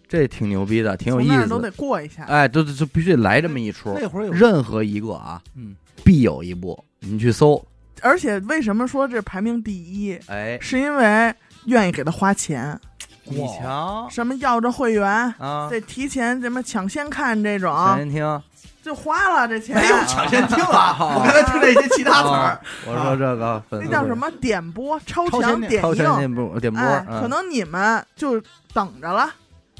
[0.06, 2.24] 这挺牛逼的，挺有意思都得过一下。
[2.24, 7.62] 哎，就就就必须得来这么一出，那会儿有任何一个啊，嗯，必有一部，你去搜，
[8.00, 10.18] 而且为什么说这排名第一？
[10.28, 11.34] 哎，是因为
[11.66, 12.78] 愿意给他花钱，
[13.24, 15.04] 你瞧什么要着会员，
[15.38, 18.42] 啊，得提前什么抢先看这种，抢先听，
[18.82, 19.76] 就花了这钱。
[19.76, 20.96] 没有抢先听啊！
[20.98, 22.34] 我刚才听了一些其他词儿。
[22.34, 25.82] 啊，我说这个那叫什么点播，超强点。
[25.82, 26.16] 超前映。
[26.18, 26.82] 点播点播，
[27.20, 28.40] 可能你们就
[28.72, 29.28] 等着了，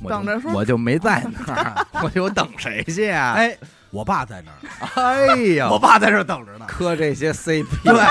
[0.08, 3.34] 等着说我就没在那儿， 我就等谁去呀？
[3.36, 3.56] 哎，
[3.92, 4.58] 我爸在那儿，
[5.28, 6.64] 哎呀，我爸在这儿等着呢。
[6.66, 8.02] 磕这些 CP，对，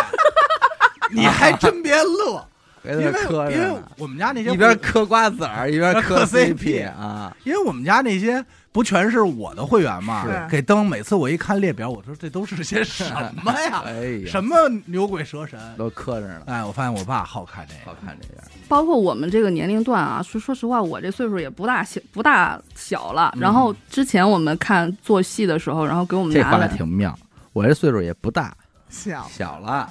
[1.11, 2.47] 你还真别乐，
[2.83, 13.03] 因为因为磕着呢，我们家那些一边嗑瓜子儿一边嗑嗑 CP 啊，因为我们家那些不全是我的会员嘛是，给登，每次我一看列表，我说这都是些什
[13.43, 13.83] 么呀？
[13.85, 15.59] 哎呀，什么牛鬼蛇神？
[15.77, 17.91] 都磕着呢，哎，我发现我爸好看这个。
[17.91, 18.41] 好，看这个。
[18.67, 23.31] 包括我们这个年龄段啊，说说实话，我这岁数也不大小，不大小了。
[23.35, 23.41] 嗯。
[23.41, 27.15] 然后之前我们看做戏的时候，然后给我们这话拿来，挺妙，
[27.53, 28.55] 我这岁数也不大，
[28.89, 29.27] 小。
[29.29, 29.89] 小了，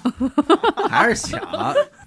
[0.89, 1.39] 还是小，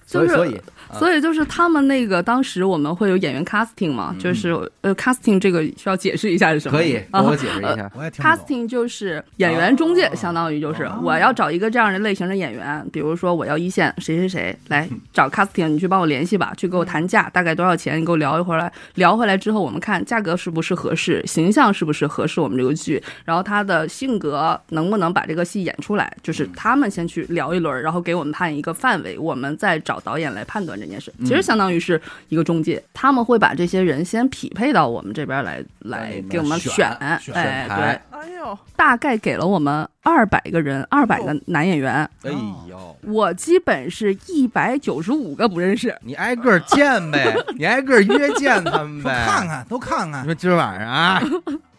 [0.06, 0.60] 所以
[0.94, 4.52] 所以就是他们那个当时我们会有演员 casting 嘛，嗯就是
[4.82, 6.78] 呃 casting 这个需要解释一下是什么？
[6.78, 7.92] 可以给啊我解释一下。
[7.96, 8.32] 我也听不懂。
[8.32, 18.00] casting 就是演员中介，哦相当于就是哦我要找一个这样的类型的演员，比如说我要一线谁谁谁来找 casting，你去帮我联系吧，去给我谈价，大概多少钱？
[18.00, 31.14] 你给我聊一会儿来， 聊回来之后，我们看价格是不是合适，形象是不是合适我们这个剧，然后他的性格能不能把这个戏演出来，就是他们先去聊一轮，然后给我们判一个范围，我们再找导演来判断这件事。
[31.20, 38.20] 其实相当于是一个中介，他们会把这些人先匹配到我们这边来，来给我们选选，选哎，对。
[38.20, 42.32] 哎呦，大概给了我们二百个人，二百个男演员，哎
[42.70, 45.94] 呦，我基本是一百九十五个不认识。
[46.02, 49.48] 你挨个见呗，你挨个约见他们 说呗，看。
[49.48, 51.22] 看都看看，你说今儿晚上啊，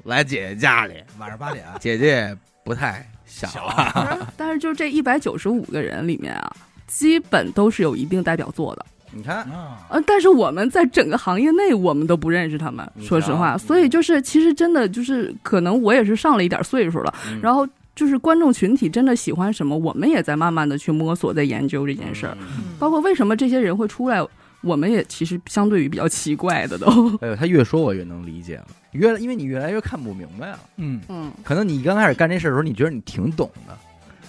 [0.04, 8.84] 来姐姐家里， 晚上八点姐姐不太小小了，但是就这一百九十五个人里面啊，基本都是有一定代表作的。
[9.14, 13.56] 你看，啊，呃，但是我们在整个行业内，我们都不认识他们，说实话。
[13.56, 22.36] 所以就是，其实真的就是，可能我也是上了一点岁数了，嗯然后就是观众群体真的喜欢什么，我们也在慢慢的去摸索，在研究这件事儿。
[22.40, 24.20] 嗯包括为什么这些人会出来，
[24.62, 26.86] 我们也其实相对于比较奇怪的都。
[27.18, 30.58] 哎呦，他越说我越能理解了，越因为你越来越看不明白了。
[30.76, 33.78] 嗯，嗯，可能你刚开始干这事儿的时候，你觉得你挺懂的，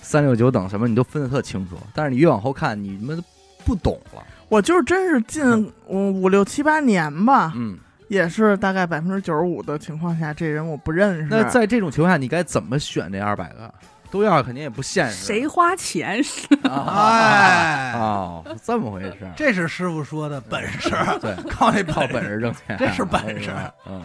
[0.02, 3.22] 三六九等什么你都分得特清楚，但是你越往后看，你他妈
[3.66, 4.24] 不懂了。
[4.50, 7.78] 我就是真是近五五六七八年吧，嗯，
[8.08, 11.28] 也是大概百分之九十五的情况下，这人我不认识。
[11.30, 13.74] 那在这种情况下，你该怎么选这二百个？
[14.12, 15.26] 都要肯定也不现实。
[15.26, 16.48] 谁花钱是？
[16.64, 16.86] 啊？
[16.96, 19.34] 哎，哦，这么回事儿。
[19.36, 23.52] 这是师傅说的本事，对， 靠那靠本本事挣钱，这是本事
[23.90, 24.02] 嗯，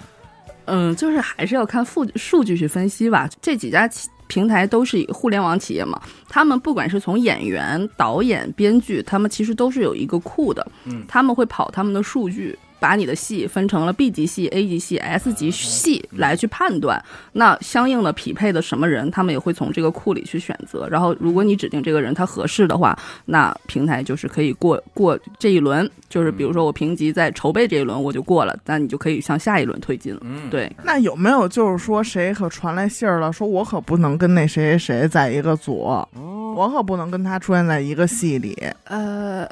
[0.64, 3.28] 嗯，就是还是要看数数据去分析吧。
[3.40, 12.56] 这几家企平台都是互联网企业嘛，他们不管是从演员、导演、编剧，他们其实都是有一个库的，嗯他们会跑他们的数据。
[12.80, 17.00] 把你的戏分成了 B 级戏、A 级戏、S 级戏来去判断，
[17.32, 20.88] 那相应的匹配的什么人，他们也会从这个库里去选择。
[20.88, 30.20] 然后，如果你指定这个人他合适的话，那平台就是可以过过这一轮，就是比如说我评级在筹备这一轮我就过了，那你就可以向下一轮推进了。
[30.24, 39.46] 嗯，对，那有没有就是说谁可传来信儿了，说我可不能跟那谁谁谁在一个组，哦，我可不能跟他出现在一个戏里，呃，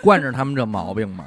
[0.00, 1.24] 惯着他们这毛病嘛。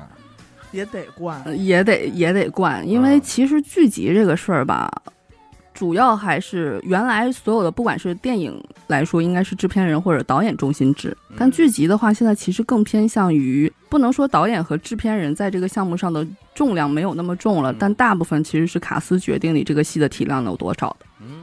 [0.73, 1.41] 也得灌。
[1.57, 4.91] 也得也得灌，因为啊其实剧集这个事儿吧，
[5.73, 21.05] 主要还是原来所有的，不管是电影来说，应该是制片人或者导演中心制，但嗯剧集的话，现在其实更偏向于，不能说导演和制片人在这个项目上的重量没有那么重了，嗯但大部分其实是卡斯决定你这个戏的体量有多少的。
[21.21, 21.42] 嗯，嗯，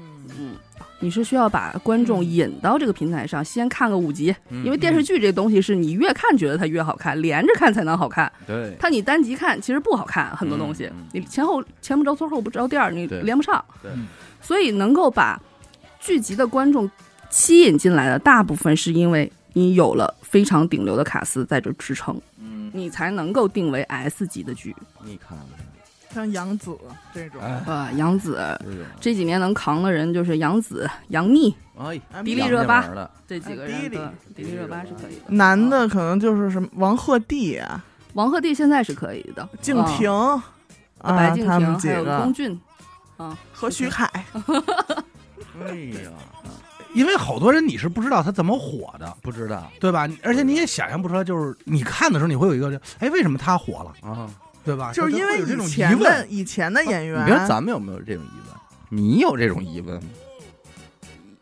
[1.01, 8.31] 你是需要把观众引到这个平台上，先看个五集，嗯因为电视剧这东西是你越看觉得它越好看，连着看才能好看。
[8.47, 13.65] 对，它你单集看其实不好看，很多东西、你前后前不着村后不着店儿，你连不上。
[13.83, 13.91] 对
[14.43, 15.41] 所以能够把
[15.99, 16.91] 剧集的观众
[17.31, 24.77] 吸引进来的，大部分是因为你有了非常顶流的卡司在这支撑，嗯，你才能够定为 S 级的剧。
[25.05, 25.67] 你看看，
[26.13, 26.77] 像杨紫
[27.15, 32.85] 这种，哎，呃，杨紫这，这几年能扛的人就是杨紫、杨幂哎，啊迪丽热巴
[33.27, 33.81] 这几个人。
[33.81, 34.01] 迪丽
[34.35, 39.59] 迪丽热巴是可以的，男的可能就是什么王鹤棣啊、王鹤棣现在是可以的，嗯。
[39.63, 40.53] 敬亭啊
[40.99, 42.61] 啊，白敬亭他们几还有龚俊，
[43.17, 44.05] 啊，和徐凯，
[45.65, 46.11] 哎呀，
[46.93, 50.09] 因为好多人你是不知道他怎么火的，不知道对吧？
[50.25, 54.29] 而且你也想象不出来，就是你看的时候你会有一个，哎，为什么他火了，啊。
[54.71, 54.93] 对吧？
[54.93, 58.57] 就是因为有这种疑以前的问，以前的演员，你说咱们有没有这种疑问？
[58.89, 60.09] 你有这种疑问吗？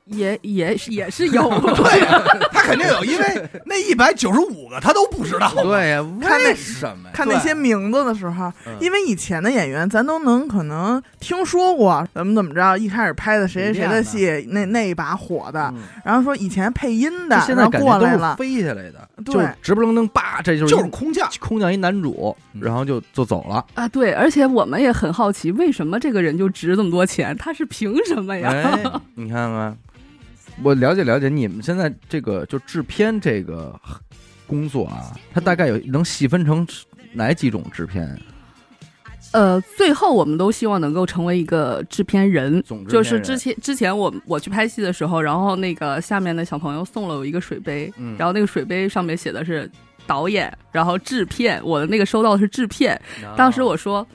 [0.06, 1.50] 也也是也是有。
[1.76, 5.50] 对呀，他肯定有，因为那一百九十五个他都不知道。
[5.62, 7.10] 对呀，看那为什么呀？
[7.14, 23.64] 看那些名字的时候，嗯因为以前的演员咱都能可能听说过怎么怎么着，一开始拍的谁谁谁的戏，那那一把火的，嗯然后说以前配音的，现在过来了，飞下来的，对就直不愣登，叭，这就是就是空降，空降一男主，嗯然后就就走了。
[23.74, 27.36] 啊，对，而且我们也很好奇，为什么这个人就值这么多钱？
[27.38, 28.50] 他是凭什么呀？
[28.50, 28.82] 哎，
[29.14, 29.76] 你看看，
[30.62, 33.78] 我了解了解你们现在这个就制片这个
[34.46, 36.66] 工作啊，它大概有能细分成
[37.12, 38.20] 哪几种制片？
[39.32, 49.70] 呃，最后我们都希望能够成为一个制片人，就是之前之前我我去拍戏的时候，然后那个下面的小朋友送了我一个水杯，嗯然后那个水杯上面写的是
[50.06, 53.00] 导演，然后制片，我的那个收到的是制片。
[53.36, 54.06] 当时我说。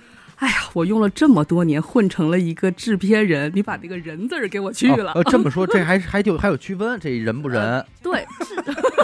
[0.44, 5.12] 哎呀，我用了这么多年混成了一个制片人，你把那个人字儿给我去了。
[5.14, 7.86] 哦呃，这么说，这 还还就还有区分，这人不人？
[8.02, 8.26] 对，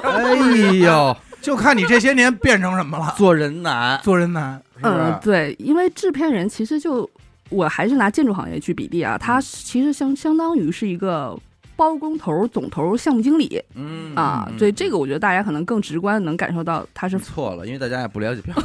[0.03, 0.35] 哎
[0.75, 3.97] 呦， 就看你这些年变成什么了，做人难。
[4.03, 4.61] 做人难。
[4.75, 7.09] 是不是嗯，对，因为制片人其实就
[7.49, 11.37] 我还是拿建筑行业去比例啊，他其实相相当于是一个
[11.77, 14.51] 包工头、总头、项目经理嗯啊。
[14.57, 18.55] 所以，这个我觉得大家可能更直观能感受到他是错了，因为大家也不了解 票。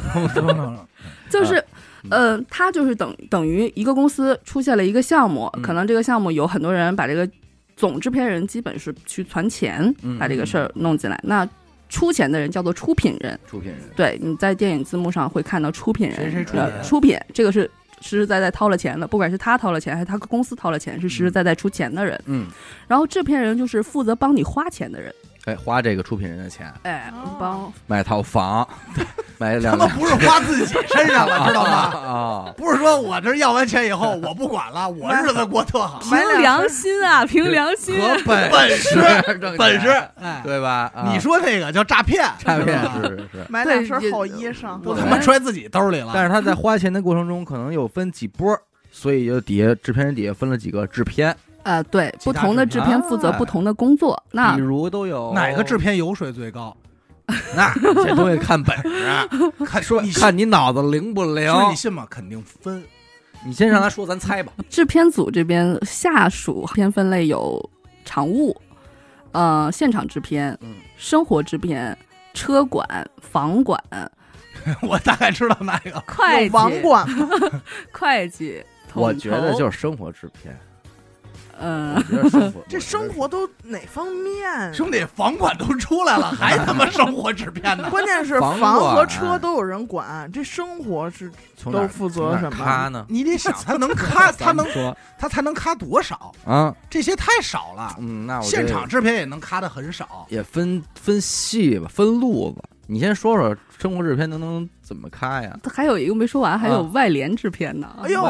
[1.29, 1.65] 就是嗯，
[2.11, 5.61] 呃，他就是等等于一个公司出现了一个项目，嗯。
[5.61, 7.29] 可能这个项目有很多人把这个
[7.75, 11.47] 总制片人基本是去攒钱嗯把这个事儿弄进来，那
[11.89, 13.39] 出钱的人叫做出品人。
[13.47, 17.69] 出品人，对，你在电影字幕上会看到出品人，谁谁出呃品出品这个是
[18.01, 22.19] 实实在在掏了钱的，不管是他掏了钱还是他公司掏了钱，是实实在在出钱的人。
[22.25, 22.47] 嗯，
[22.87, 25.13] 然后制片人就是负责帮你花钱的人，
[25.45, 26.71] 哎，花这个出品人的钱。
[26.83, 28.67] 哎哦，帮买套房，
[29.37, 31.71] 买两他们不是花自己身上了，知道吗？
[31.71, 37.99] 啊，不是说我这要完钱以后我不管了，我日子过特好，凭良心啊，凭良心。
[38.01, 38.99] 和本本事
[39.57, 39.89] 本事，
[40.21, 40.91] 哎，对吧？
[40.93, 46.11] 啊你说这个叫诈骗，诈骗是是是是，买两身好衣裳，都他妈揣自己兜里了。
[46.13, 48.57] 但是他在花钱的过程中可能有分几波，
[48.91, 54.21] 所以就底下制片人底下分了几个制片，呃，对，不同的制制片负责不同的工作。
[54.31, 55.77] 那比如都有哪个制？
[55.77, 56.75] 片油水最高？
[57.55, 59.29] 那这东西看本事，
[59.65, 61.51] 看说你看你脑子灵不灵。
[61.51, 62.05] 说你信吗？
[62.09, 62.83] 肯定分。
[63.45, 64.51] 你先让他说，咱猜吧。
[64.69, 67.69] 制片组这边下属片分类有
[68.03, 68.55] 场务，
[69.31, 71.95] 呃，现场制片、嗯生活制片、
[72.33, 72.87] 车管、
[73.21, 73.79] 房管、
[74.81, 75.89] 我大概知道哪个。
[75.91, 77.05] 有会计、网管？
[77.91, 78.63] 会计。
[78.93, 80.57] 我觉得就是生活制片，
[81.59, 82.03] 嗯
[82.67, 84.73] 这生活都哪方面？
[84.73, 87.89] 兄弟，房管都出来了，还他妈生活制片呢？
[87.89, 93.05] 关键是房房和车都有人管，这生活是从都负责什么？
[93.07, 96.31] 你得想，他能咔，他能说他才能咔多少？
[96.45, 97.95] 啊，这些太少了。
[97.99, 100.25] 嗯，那我现场制片也能咔的很少。
[100.29, 102.63] 也分分细吧，分路子。
[102.87, 105.59] 你先说说生活制片能能怎么开呀？
[105.73, 107.87] 还有一个没说完，还有啊外联制片呢。
[108.03, 108.21] 哎呦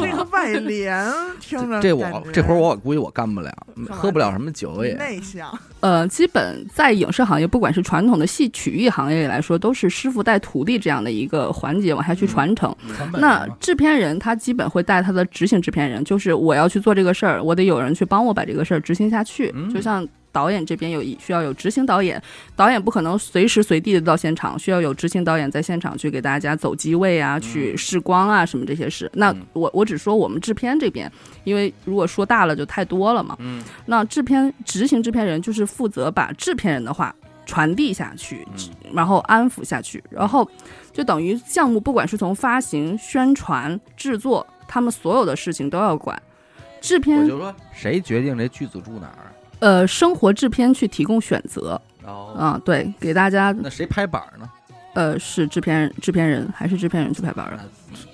[0.00, 3.50] 这个外联 听着这我这活儿我估计我干不了，
[3.88, 4.94] 喝不了什么酒也。
[4.94, 12.74] 内向，呃，基本在影视行业，不管是传统的戏曲艺行业里来说，都是师傅带徒弟这样的一个环节往下去传承。
[13.14, 19.50] 那制片人他基本会带他的执行制片人，就是我要去做这个事儿，我得有人去帮我把这个事儿执行下去。
[19.54, 22.22] 嗯就像导演这边有一需要有执行导演，
[22.54, 29.10] 导演不可能随时随地的到现场，需要有执行导演在现场去给大家走机位啊，去试光啊什么这些事。
[29.14, 31.10] 那嗯我我只说我们制片这边，
[31.44, 33.36] 因为如果说大了就太多了嘛。
[33.40, 37.14] 嗯那制片执行制片人就是负责把制片人的话
[37.44, 40.48] 传递下去，嗯然后安抚下去，然后
[40.92, 46.20] 就等于项目不管是从发行、宣传、制作，他们所有的事情都要管。
[46.80, 49.32] 制我片就说谁决定这剧组住哪儿？
[49.60, 54.50] 呃，生活制片去提供选择，哦，啊、对，给大家那谁拍板儿呢？
[54.92, 57.62] 呃是制片人制片人还是制片人去拍板儿的。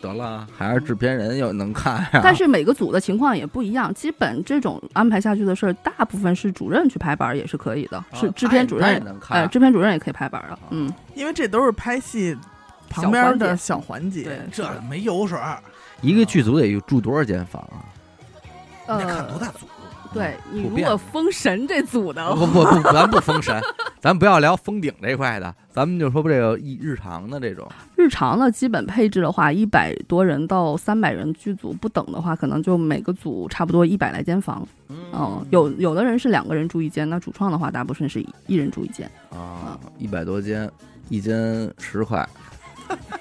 [0.02, 2.20] 得了，还是制片人要能看呀。
[2.22, 12.36] 但是每个组的情况也不一样，基本这种安排下去的事儿，大部分是主任去拍板儿也是可以的，是制片主任也任，能看呃，制片主任也可以拍板儿的，嗯，因为这都是拍戏
[12.90, 14.24] 旁边的小环节。
[14.24, 15.58] 对，这没油水儿，
[16.02, 18.98] 一个剧组得住多少间房啊？
[18.98, 19.66] 你看多呃，大组。
[20.16, 23.60] 对你如果封神这组的不不不，咱不封神，
[24.00, 27.68] 咱不要聊封顶这块的，咱们就说这个一日常的这种。
[27.96, 34.66] 日常的基本配置的话，一百多人到三百人剧组不等的话，可能就每个组差不多一百来间房。
[34.88, 39.10] 嗯，有有的人是两个人住一间，那主创的话，大部分是一人住一间。
[39.30, 40.70] 啊，一百多间，
[41.08, 42.26] 一间十块，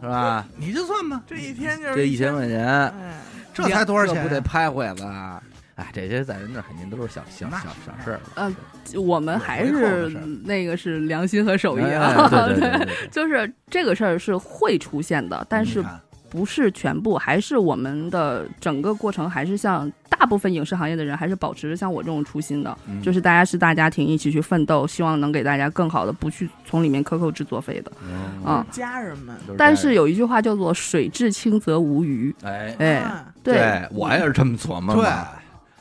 [0.00, 0.46] 是吧？
[0.56, 3.20] 你就算吧，这一天就是这一千块钱，哎，
[3.54, 4.40] 这才多少钱这不得？
[4.40, 5.42] 拍回来了？
[5.80, 8.20] 哎，这些在人那儿肯定都是小小小小事儿。
[8.34, 8.54] 呃，
[9.00, 10.08] 我们还是
[10.44, 15.82] 那个是良心和手艺哎啊，对对对对对， 就是这个事儿是会出现的，但是
[16.28, 27.90] 不是全部，还是我们的整个过程还是像大部分影视行业的人，还是保持着像我这种初心的，嗯就是大家是大家庭一起去奋斗，希望能给大家更好的，不去从里面克扣制作费的。
[28.04, 35.28] 嗯啊家人们，但是有一句话叫做“水至清则无鱼哎”，，哎，啊对，我也是这么琢磨对嘛。，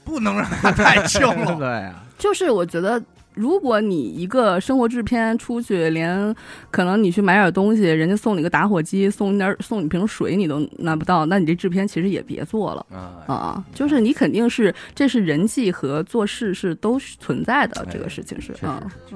[0.09, 1.55] 不能让他太轻了。
[1.59, 3.01] 对啊呀，就是我觉得
[3.35, 6.35] 如果你一个生活制片出去，连
[6.71, 12.85] 可能你去买点东西，人家送你个打火机，送你点送你瓶水，你都拿不到，那你这制片其实也别做了。
[12.91, 19.15] 啊啊，就是你肯定是，这是人际和做事是都存在的，哎这个事情是嗯实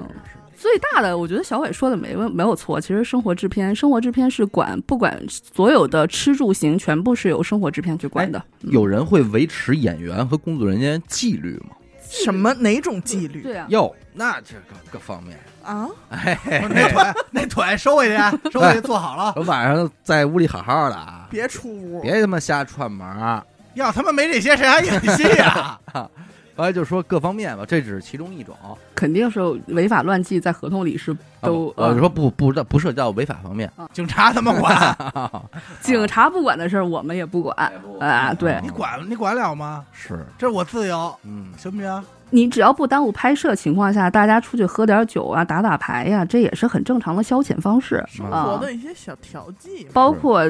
[0.56, 2.80] 最大的，我觉得小伟说的没问没有错。
[2.80, 8.38] 其实生活制片，生活制片是管不管所有的吃住行，全部是由生活制片去管的。
[8.62, 11.76] 嗯有人会维持演员和工作人员纪律吗？
[12.08, 15.88] 什么哪种纪律对啊，哟，那这个各方面，啊？
[16.10, 16.38] 哎，
[16.70, 17.02] 那腿
[17.32, 18.16] 那腿收回去，
[18.52, 19.32] 收回去坐好了。
[19.36, 23.42] 我晚上在屋里好好的啊，别出屋，别他妈瞎串门儿。
[23.74, 25.78] 要他妈没这些，谁还演戏呀？
[26.56, 28.54] 后来就说各方面吧，这只是其中一种。
[28.94, 31.72] 肯定是违法乱纪，在合同里是都。
[31.76, 34.96] 呃，啊说不不不涉及到违法方面，警察他们管，
[35.80, 37.56] 警察不管的事儿，我们也不管
[38.00, 38.32] 啊。
[38.34, 39.84] 对你管你管了吗？
[39.92, 42.04] 是，这是我自由，嗯，行不行？
[42.30, 48.58] 你只要不耽误拍摄情况下，大家出去喝点酒啊，打打牌呀、这也是很正常的消遣方式生啊活。
[48.58, 49.90] 的一些小调剂嘛。
[49.92, 50.42] 包括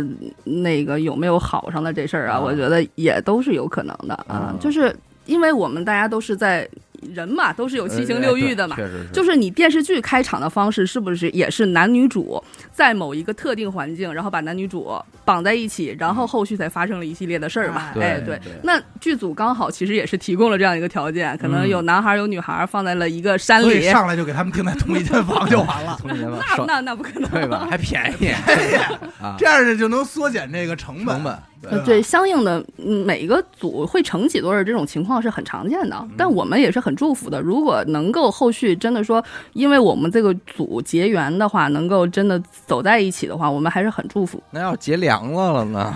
[0.45, 4.55] 那个有没有好上的这事儿啊，啊我觉得也都是有可能的啊啊。
[4.61, 4.95] 就是
[5.27, 6.68] 因为我们大家都是在
[7.14, 8.85] 人嘛，都是有七情六欲的嘛呃。
[8.85, 14.91] 确实是，就是你电视剧开场的方式，是不是也是男女主在某一个特定环境，然后把男女主
[15.25, 17.91] 绑在一起，然后后续才发生了一系列的事儿嘛？
[17.93, 18.53] 对哎，对对。
[18.62, 27.31] 那剧组刚好其实也是提供了这样一个条件，可能嗯有男孩儿有女孩儿放在了一个山里，上来就给他们订在同一间房就完了， 同年 吧，那那那不可能。
[27.31, 27.66] 对吧？
[27.68, 28.29] 还便宜
[29.20, 31.14] 啊，这样子就能缩减这个成本。
[31.16, 31.39] 成本
[31.71, 37.41] 对对，相应的，嗯每一个组会成几对儿这种情况是很常见的，但我们也是很祝福的。
[37.41, 44.43] 如果能够后续真的说，因为我们这个组结缘的话，能够真的走在一起的话，我们还是很祝福。
[44.51, 45.95] 那要是结梁子了呢？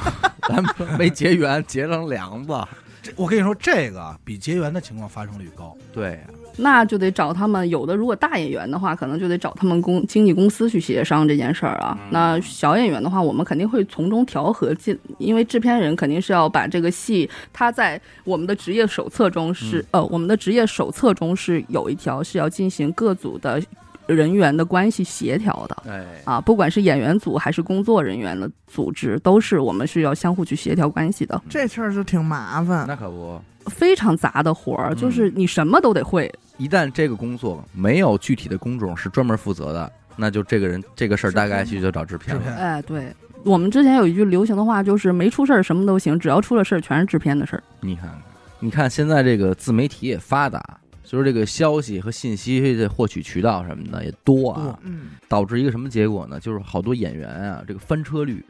[0.49, 2.55] 咱们没结缘，结成梁子，
[3.03, 5.77] 这我跟你说，这个比结缘的情况发生率高。
[5.93, 6.19] 对呀，
[6.59, 11.97] 那就得找他们，有的如果大演员的话，可能就得找他们公经纪公司去协商这件事儿啊。
[12.11, 23.63] 那小演员的话，我们肯定会从中调和进，因为制片人肯定是要把这个戏，他在我们的职业手册中是、呃，我们的职业手册中是有一条是要进行各组的
[24.07, 25.83] 人员的关系协调的。
[25.89, 32.85] 哎，啊，不管是演员组还是工作人员的组织，都是我们是要相互去协调关系的，这事儿就挺麻烦。
[32.89, 33.41] 那可不。
[33.67, 36.33] 非常杂的活儿，就是你什么都得会。
[36.59, 42.55] 一旦这个工作没有具体的工种是专门负责的，那就这个人这个事儿大概去就找制片了。
[42.57, 47.63] 哎，对，我们之前有一句流行的话，就是没出事儿什么都行，只要出了事儿全是制片的事儿。
[47.81, 48.23] 你看看，
[48.59, 50.61] 你看现在这个自媒体也发达，
[51.05, 56.41] 就是这个消息和信息的获取渠道什么的也多啊，嗯，导致一个什么结果呢？
[56.41, 58.45] 就是好多演员啊，这个翻车率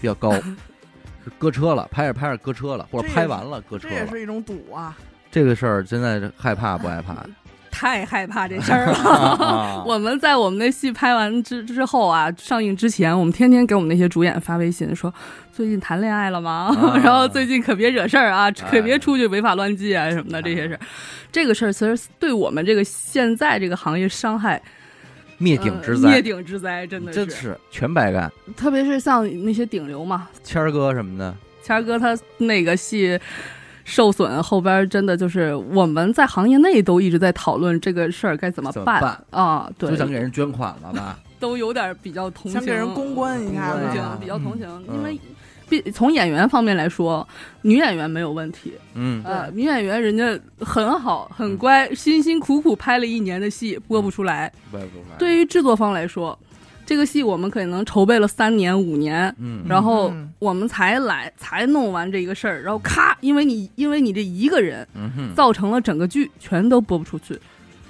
[0.00, 0.32] 比较高，
[1.38, 4.06] 搁车了，拍着拍着搁车了，或者拍完了搁车这也。
[4.06, 4.96] 是一种赌啊。
[5.30, 7.14] 这个事儿现在是害怕不害怕？
[7.70, 8.94] 太害怕这事儿了。
[9.38, 15.12] 啊我们在我们那戏拍完之之后啊，上映之前，我们天天给我们那些主演发微信说，
[15.52, 16.74] 最近谈恋爱了吗？
[16.76, 20.80] 啊 然后最近可别惹事儿啊，可哎别出去违法乱纪啊什么的这些事儿。
[21.30, 24.60] 这个事儿其实对我们这个现在这个行业伤害
[25.36, 28.32] 灭顶之呃灭，顶之灾，真的真是全白干。
[28.56, 33.20] 特别是像那些顶流嘛，谦儿哥什么的，谦儿哥他那个戏
[33.88, 39.18] 受损，后边真的就是我们在行业内都一直在讨论这个事儿该怎么办。
[39.30, 39.70] 啊？
[39.78, 39.90] 对。
[39.90, 41.18] 就，想给人捐款了吧？
[41.40, 43.72] 都有点比较同情，想给人公关一下。
[43.72, 45.18] 同情，比较同情，嗯因为。
[45.70, 47.28] 毕从演员方面来说，
[47.60, 50.24] 女演员没有问题，嗯，呃，女演员人家
[50.60, 54.50] 很好，很乖，辛辛苦苦拍了一年的戏播不出来。
[54.70, 56.38] 播不出来，对于制作方来说，
[56.88, 67.38] 这个戏我们可能筹备了三年五年，嗯，然后嗯我们才来才弄完这个事儿，然后咔，因为你因为你这一个人嗯哼，造成了整个剧全都播不出去。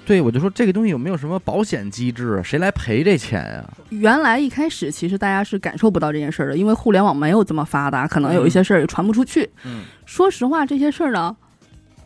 [0.05, 2.43] 对，我就说这个东西有没有什么保险机制啊？
[2.43, 3.63] 谁来赔这钱呀？
[3.87, 9.49] 原来一开始其实大家是感受不到这件事儿的，因为互联网没有这么发达，可能有一些事儿也传不出去。
[9.63, 11.33] 嗯说实话，这些事儿呢，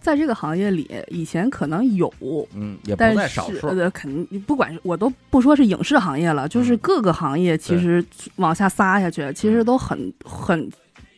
[0.04, 2.14] 在这个行业里以前可能有，
[2.54, 3.68] 嗯，也不但是在少数。
[3.68, 10.70] 呃，肯定不管是我都不说是影视行业了，就是嗯各个行业其实往下撒下去，其实都很很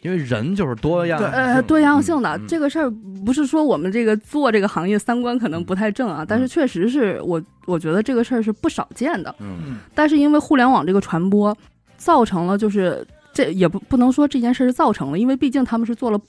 [0.02, 2.38] 因为人就是多样性，呃多样性的。
[2.38, 2.92] 嗯这个事儿
[3.26, 9.34] 不是说我们这个做这个行业三观可能不太正啊，但是确实是我我觉得这个事儿是不少见的。
[9.40, 11.58] 嗯嗯，但是因为互联网这个传播，
[11.98, 16.20] 造成了就是这也不不能说这件事是造成了，因为毕竟他们是做了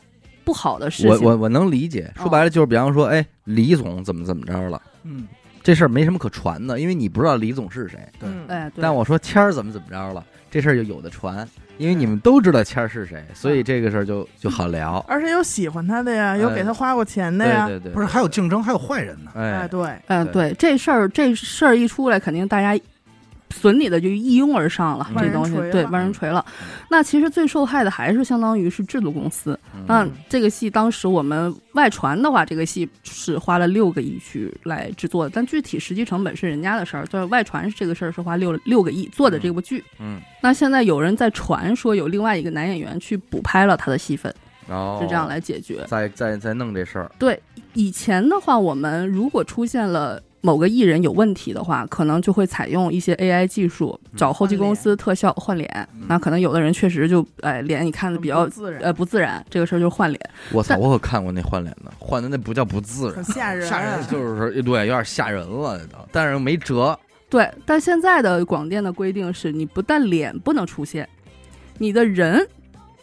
[0.47, 1.11] 不好的事情。
[1.11, 5.27] 我我我能理解，说白了就是，比方说，哎，李总怎么怎么着了，嗯，
[5.63, 7.99] 这事儿没什么可传的，因为你不知道李总是谁。
[8.21, 8.29] 对。
[8.29, 8.81] 嗯哎，对。
[8.81, 11.47] 但我说谦儿怎么怎么着了，这事儿就有的传，
[11.79, 15.05] 因为你们都知道谦儿是谁，所以这个事儿就就好聊。
[15.09, 19.33] 而且有喜欢他的呀，有哎给他花过钱的对呀，对对，不是还有竞争，还有坏人呢。
[19.35, 22.81] 哎，哎，对，嗯，对对，这事儿这事儿一出来，肯定大家
[23.51, 26.45] 损你的就一拥而上了，这东西对万人锤了。
[26.91, 29.59] 那其实最受害的还是相当于是制作公司。
[29.87, 39.83] 那嗯这个戏当时我们外传的话，这个戏是花了六个亿去来制作的，但具体实际成本是人家的事儿，就是外传这个事儿是花六六个亿做的这部剧。
[39.99, 44.35] 嗯，那现在有人在传说有另外一个男演员去补拍了他的戏份，
[44.69, 45.85] 然后是这样来解决。
[45.87, 47.11] 再再再弄这事儿。
[47.19, 47.41] 对，
[47.75, 55.69] 以前的话，我们如果出现了某个艺人有问题的话，可能就会采用一些 AI 技术，找后期公司特效换脸。
[55.93, 60.31] 嗯那可能有的人确实就哎脸你看的比较不自然，呃不自然，这个事儿就换脸。
[60.53, 66.97] 我操，我可看过那换脸的，换的那不叫不自然，很吓人，吓人就是说对，有点吓人了，都但是没辙。
[67.29, 71.09] 对，但现在的广电的规定是你不但脸不能出现，
[71.79, 72.47] 你的人。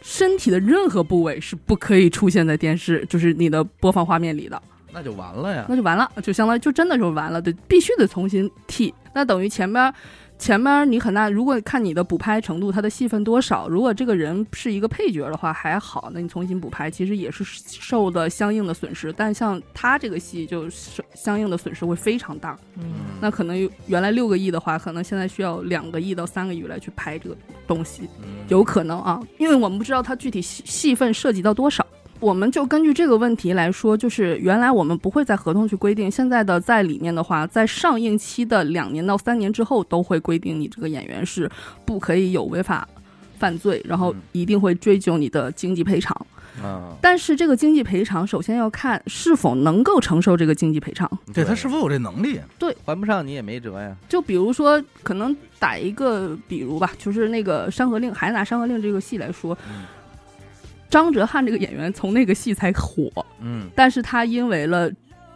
[0.06, 4.62] 身体的任何部位是不可以出现在电视，就是你的播放画面里的。
[4.94, 5.66] 那就完了呀。
[5.68, 8.94] 那就完了，就相当于就真的就完了，对，必须得重新替。
[9.14, 9.94] 那等于前边儿
[10.40, 19.14] 前边儿你很大，如果看你的补拍程度，他的戏份多少，如果这个人是一个配角的话还好，那你重新补拍其实也是受的相应的损失。
[19.14, 27.38] 但像他这个戏就是相应的损失会非常大，嗯，那可能原来六个亿的话，可能现在需要两个亿到三个亿来去拍这个
[27.68, 28.10] 东西。
[28.24, 31.86] 嗯有可能啊，因为我们不知道他具体戏戏份涉及到多少。
[32.24, 41.52] 我们就根据这个问题来说，就是原来我们不会在合同去规定，现在的在里面的话，在上映期的两年到三年之后，都会规定你这个演员是
[41.86, 42.88] 不可以有违法
[43.38, 46.16] 犯罪，然后嗯一定会追究你的经济赔偿。
[46.62, 51.10] 啊，但是这个经济赔偿，首先要看是否能够承受这个经济赔偿。
[51.34, 52.40] 对他是否有这能力？
[52.60, 53.94] 对还不上你也没辙呀。
[54.08, 59.82] 就比如说，可能打一个比如吧，就是那个《山河令》，还拿《山河令》这个戏来说，嗯
[60.94, 63.10] 张哲瀚这个演员从那个戏才火，
[63.42, 63.68] 嗯。
[63.76, 64.92] 但是他因为了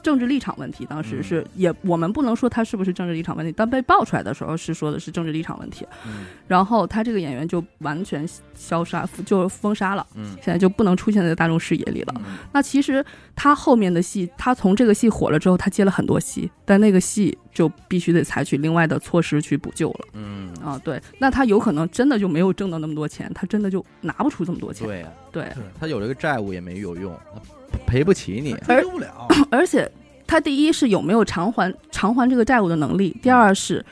[0.08, 1.24] 政治立场问题，当时嗯。
[1.24, 6.28] 是、也我们不能说他是不是政治立场问题，但被爆出来的时候是说的是政治立场问题，嗯。
[6.48, 10.34] 然后他这个演员就完全消杀，就封杀了，嗯。
[10.36, 12.14] 现在就不能出现在大众视野里了。
[12.20, 12.38] 嗯。
[12.54, 13.04] 那其实
[13.36, 20.08] 他后面的戏，他从这个戏火了之后，他接了很多戏，但那个戏就必须得采取另外的措施去补救了。
[20.14, 20.80] 嗯，啊。
[20.86, 24.88] 对，那他有可能真的就没有挣到那么多钱，他真的就拿不出这么多钱。
[24.88, 27.42] 对呀，对，他有这个债务也没有用，他
[27.86, 28.54] 赔不起你。
[28.56, 29.28] 赔不了。
[29.50, 29.90] 而且
[30.26, 33.86] 他第一是有没有偿还偿还这个债务的能力，第二是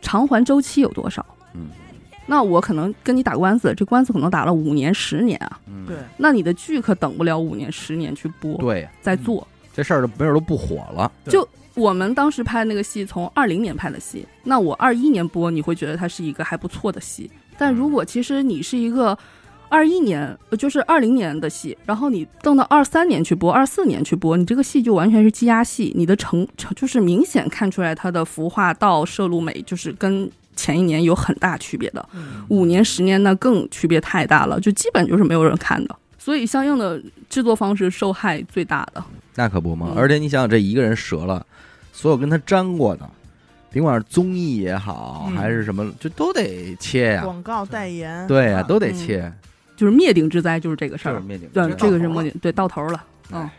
[0.00, 1.24] 偿还周期有多少。
[1.54, 1.68] 嗯，
[2.26, 9.46] 那我可能跟你打官司，这官司可能打了五年、十年啊，嗯，对，那你的剧可等不了五年、十年去播，对呀，再做。
[9.72, 11.10] 这事儿都没准都不火了。
[11.26, 17.30] 就我们当时拍那个戏，从二零年拍的戏，那我二一年播，你会觉得它是一个还不错的戏。
[17.58, 19.16] 但如果其实你是一个
[19.68, 32.08] 二一年，呃就是二零年的戏，然后你等到二三年去播，二四年去播，你这个戏就完全是积压戏，你的成成就是明显看出来它的服化道、摄入美，就是跟前一年有很大区别的。
[32.14, 35.96] 嗯五年、十年那更区别太大了，就基本就是没有人看的。
[36.18, 39.02] 所以相应的制作方式受害最大的。
[39.34, 39.88] 那可不嘛！
[39.90, 41.44] 嗯而且你想想，这一个人折了，
[41.92, 43.08] 所有跟他沾过的，
[43.70, 47.22] 甭管是综艺也好，嗯还是什么，就都得切呀。
[47.22, 49.32] 广告代言，对呀，啊都得切。
[49.76, 51.22] 就是灭顶之灾，就是这个事儿。
[51.52, 53.04] 对，这个是到头了灭顶，对，到头了。
[53.32, 53.50] 嗯哎，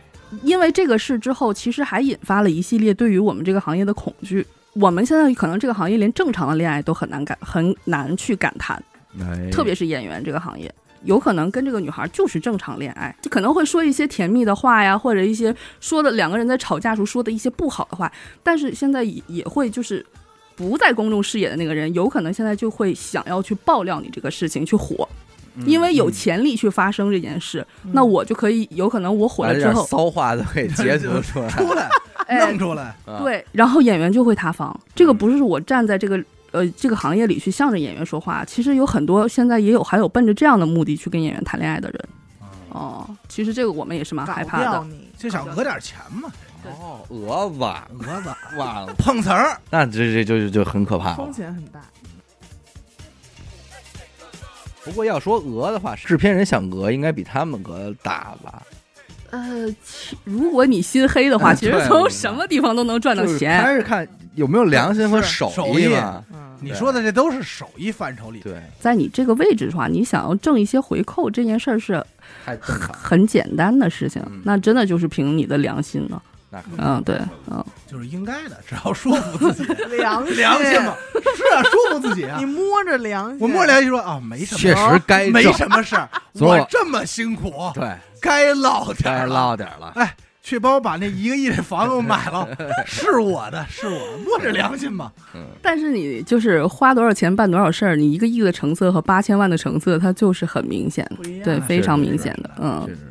[0.42, 4.46] 因为这个事之后，其实还引发了一系列对于我们这个行业的恐惧。
[4.74, 8.82] 我们现在可能这个行业连正常的恋爱都很难感，很难去感叹，
[9.20, 10.72] 哎特别是演员这个行业。
[11.04, 18.12] 有可能跟这个女孩就是正常恋爱，就可能会说一些甜蜜的话呀，或者一些说的两个人在吵架时候说的一些不好的话，
[18.42, 20.04] 但是现在也也会就是
[20.56, 25.27] 不在公众视野的那个人，有可能现在就会想要去爆料你这个事情去火，嗯
[25.66, 31.48] 因为有潜力去发生这件事，嗯那我就可以有可能我火了之后，骚话都可以解决出来。
[31.48, 31.88] 出来，
[32.26, 34.78] 哎弄，出来，啊，对，然后演员就会塌房。
[34.94, 42.00] 这个不是我站在这个呃这个行业里去向着演员说话，其实有很多现在也有还有奔着这样的目的去跟演员谈恋爱的人。
[42.70, 44.86] 哦，其实这个我们也是蛮害怕的。
[45.16, 46.30] 就想讹点钱嘛，
[46.64, 48.28] 哦，讹吧，讹子
[48.58, 51.32] 完了，碰瓷儿，那这这就就很可怕风。
[51.32, 51.80] 险很大。
[54.88, 58.62] 不过要说讹的话，制片人想讹应该比他们讹大吧？
[59.30, 63.62] 呃，其如果你心黑的话，嗯其实从什么地方都能赚到就是钱。
[63.62, 66.24] 还是看有没有良心和手手艺嘛。
[66.32, 68.40] 嗯，你说的这都是手艺范畴里。
[68.40, 72.02] 对，在你这个位置的话，你想要挣一些回扣，这件事儿是
[72.44, 72.58] 很。
[72.90, 76.22] 很简单的事情嗯，那真的就是凭你的良心了。
[76.50, 77.18] 那可嗯，对，
[77.50, 80.94] 嗯，就是应该的，只要说服自己， 良心良心嘛，
[81.36, 82.46] 是啊，说服自己啊 你。
[82.46, 86.08] 摸着良心，我摸着良心说啊，没什么，确实该没什么事儿，
[86.40, 89.34] 我我这么辛苦，对，该落点该儿了。
[89.34, 89.92] 唠点了。
[89.96, 92.48] 哎，去帮我把那一个亿的房子我买了，
[92.86, 95.12] 是我的，是我的，摸着良心嘛。
[95.60, 101.06] 但是你就是花多少钱办多少事儿，你一个亿的成色和八千万的成色，它就是很明显。
[101.44, 102.92] 对，非常明显的，嗯确。
[102.94, 103.07] 实是。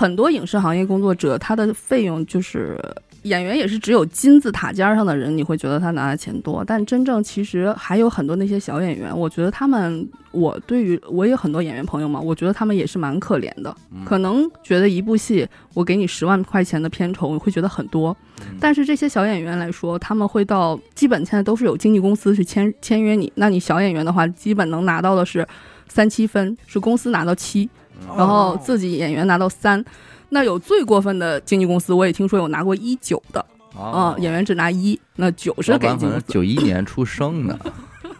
[0.00, 2.80] 很多影视行业工作者，他的费用就是
[3.24, 25.46] 演员也是只有金字塔尖儿上的人，你会觉得他拿的钱多，但真正其实还有很多那些小演员，我觉得他们，我对于我也有很多演员朋友嘛，我觉得他们也是蛮可怜的，嗯可能觉得一部戏我给你十万块钱的片酬，我会觉得很多，嗯但是这些小演员来说，他们会到基本现在都是有经纪公司去签签约你，那你小演员的话，基本能拿到的是
[25.88, 27.68] 三七分，是公司拿到七。
[28.16, 29.84] 然后自己演员拿到三，
[30.30, 33.40] 那有最过分的经纪公司，我也听说有拿过一九的，
[33.74, 36.24] 啊嗯，演员只拿一，那九是给经纪。
[36.26, 37.58] 九一年出生的，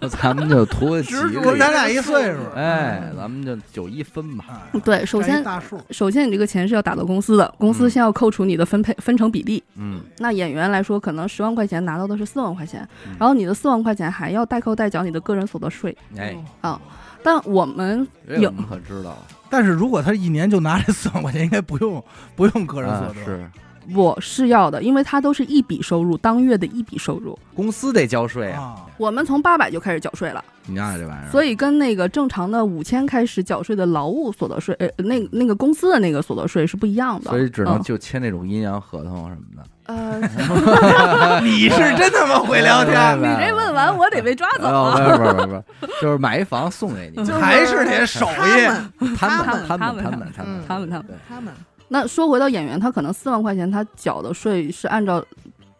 [0.01, 4.45] 那咱们就图吉利咱俩一岁数，哎，咱们就九一分吧。
[4.73, 5.45] 哎对，首先
[5.91, 9.63] 首先你这个钱是要打到公司的，公司嗯先要扣除你的分配分成比例。
[9.77, 16.81] 嗯，那演员来说，可能十万块钱拿到的是四万块钱嗯，然后你的四万块钱还要代扣代缴你的个人所得税哎，啊。
[17.23, 19.19] 但我们有这我们可知道了，
[19.51, 22.03] 但是如果他一年就拿这四万块钱，应该不用
[22.37, 23.21] 不用个人所得。
[23.21, 23.51] 啊是
[23.95, 27.39] 我是要的，因为它都是一笔收入，当月的一笔收入。
[27.55, 30.45] 公司得交税啊，啊，我们从八百就开始缴税了。
[30.67, 37.31] 你家这玩意儿，所以跟那个正常的五千开始缴税的劳务所得税，呃，那那个公司的那个所得税是不一样的。
[37.31, 39.65] 所以只能嗯就签那种阴阳合同什么的。
[39.87, 44.93] 呃， 你是真他妈会聊天，你这问完我得被抓走！
[44.93, 49.17] 不是不是不是，就是买一房送给你， 还是得手他艺。
[49.17, 51.53] 他们他们他们他们他们他们他们
[51.93, 55.23] 那说回到演员，他可能四万块钱他缴的税是按照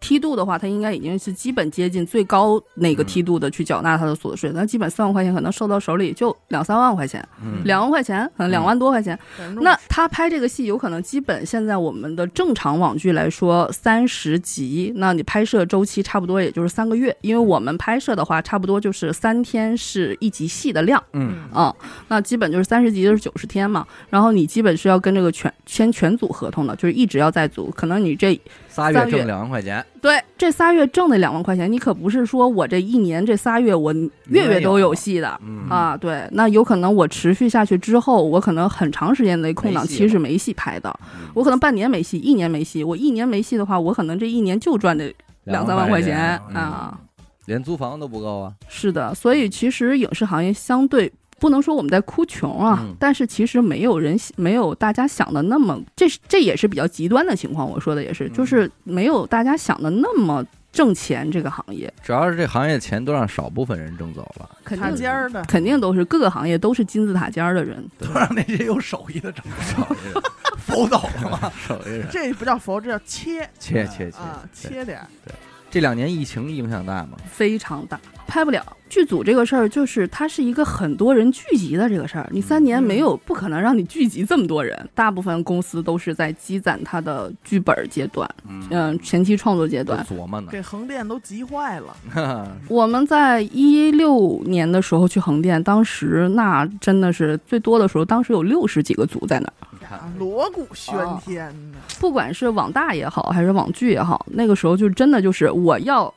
[0.01, 4.51] 梯度的话，它应该已经是基本接近最高那个梯度的去缴纳它的所得税。
[4.55, 9.19] 那基本三万块钱可能收到手里就两三万块钱，嗯两万块钱，可能两万多块钱。
[9.61, 21.75] 那他拍这个戏，有可能基本现在我们的正常网剧来说，三十集，那你拍摄周期差不多也就是三个月，因为我们拍摄的话，差不多就是三天是一集戏的量嗯啊、
[22.09, 23.87] 那基本就是三十集就是九十天嘛。
[24.09, 28.41] 然后你基本是要跟这个全签全组合同的，就是一直要在组，可能你这
[28.81, 33.93] 仨月挣两万块钱，对这仨月挣那两万块钱，你可不是说我这一年这仨月我
[34.29, 35.41] 月月都有戏的。
[35.45, 42.83] 嗯啊，对，那有可能我持续下去之后，我可能很长时间的空档期是没戏拍的，嗯我可能半年没戏，一年没戏。
[42.83, 45.15] 我一年没戏的话，我可能这一年就赚这
[45.45, 46.99] 两三万块钱嗯啊。
[47.47, 48.53] 连租房都不够啊。
[48.69, 51.11] 是的，所以其实影视行业相对
[51.41, 57.69] 不能说我们在哭穷啊，嗯但是其实没有人没有大家想的那么，这是这也是比较极端的情况。
[57.69, 61.29] 我说的也是，嗯就是没有大家想的那么挣钱。
[61.31, 67.85] 这个行业主要是这行业钱都让少部分人挣走了，塔肯定尖儿的，肯定都是各个行业都是金字塔尖儿的人。
[67.99, 70.23] 都让那些有手艺的挣手艺人，
[70.59, 71.53] 否走了吗？
[71.67, 75.35] 手艺人，这不叫佛，这叫切切切切啊，切点对。
[75.73, 77.11] 这两年疫情影响大吗？
[77.31, 77.99] 非常大，
[78.31, 78.65] 拍不了。
[78.89, 82.29] 剧组这个事儿，就是它是一个很多人聚集的这个事儿。
[82.33, 84.89] 你三年没有，不可能让你聚集这么多人。
[84.95, 90.05] 大部分公司都是在积攒它的剧本阶段，嗯，嗯，前期创作阶段。
[90.05, 90.49] 琢磨呢。
[90.51, 91.97] 给横店都急坏了
[92.69, 99.55] 我们在一六年的时候去横店，当时那真的是最多的时候，当时有六十几个组在那儿。
[99.71, 101.79] 你看啊，锣鼓喧天的。
[102.01, 106.13] 不管是网大也好，还是网剧也好，那个时候就真的就是我要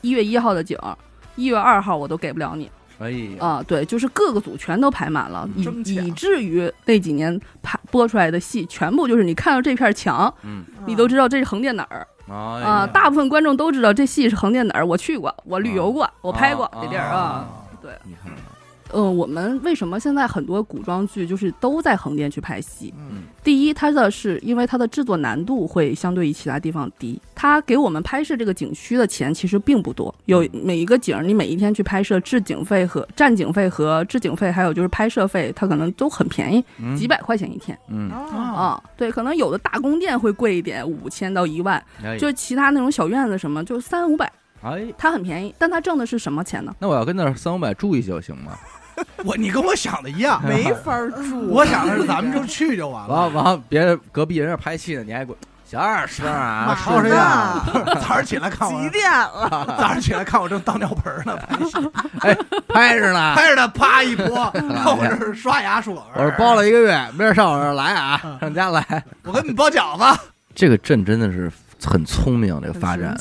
[0.00, 0.96] 一月一号的景儿，
[1.38, 2.70] 一月二号我都给不了你。
[2.98, 5.62] 哎呀，啊，对，就是各个组全都排满了，以
[5.94, 12.34] 以至于那几年拍播出来的戏，全部就是你看到这片墙，嗯，你都知道这是横店哪儿哎。
[12.34, 17.46] 啊、大部分观众都知道这戏是横店哪儿，我去过，我旅游过，我拍过啊这地儿啊。
[17.80, 18.32] 对，你看
[18.88, 22.92] 看，嗯，我们为什么现在很多古装剧就是都在横店去拍戏？
[22.96, 38.82] 嗯，第一，它的是因为它的制作难度会相对于其他地方低，它给我们拍摄这个景区的钱其实并不多，有每一个景你每一天去拍摄，置景费和站景费和置景费，还有就是拍摄费，它可能都很便宜，嗯几，百块钱一天嗯，啊，啊。
[38.96, 44.30] 对，可能有的大宫殿会贵一点，五千到一万，哎就其他那种小院子什么就三五百，
[44.62, 46.74] 哎，它很便宜，但它挣的是什么钱呢？
[46.80, 48.58] 那我要跟那儿三五百住一宿行吗？
[49.24, 51.48] 我你跟我想的一样，没 法住。
[51.48, 53.28] 我想的是咱们就去就完了。
[53.28, 57.62] 完完，别人隔壁人那拍戏呢，你还给我小点声啊，马吵谁呀？
[58.00, 59.76] 早上起来看我几，点了？
[59.78, 61.72] 早上起来看我正倒尿盆呢，拍戏
[62.68, 63.34] 拍着呢。
[63.34, 69.04] 拍着呢啪一泼，看我这是刷牙说，我是包了一个月，明儿上我这儿来啊，上家来。
[69.24, 70.20] 我给你包饺子。
[70.54, 71.52] 这个镇真的是
[71.84, 73.20] 很聪明，这个发展的。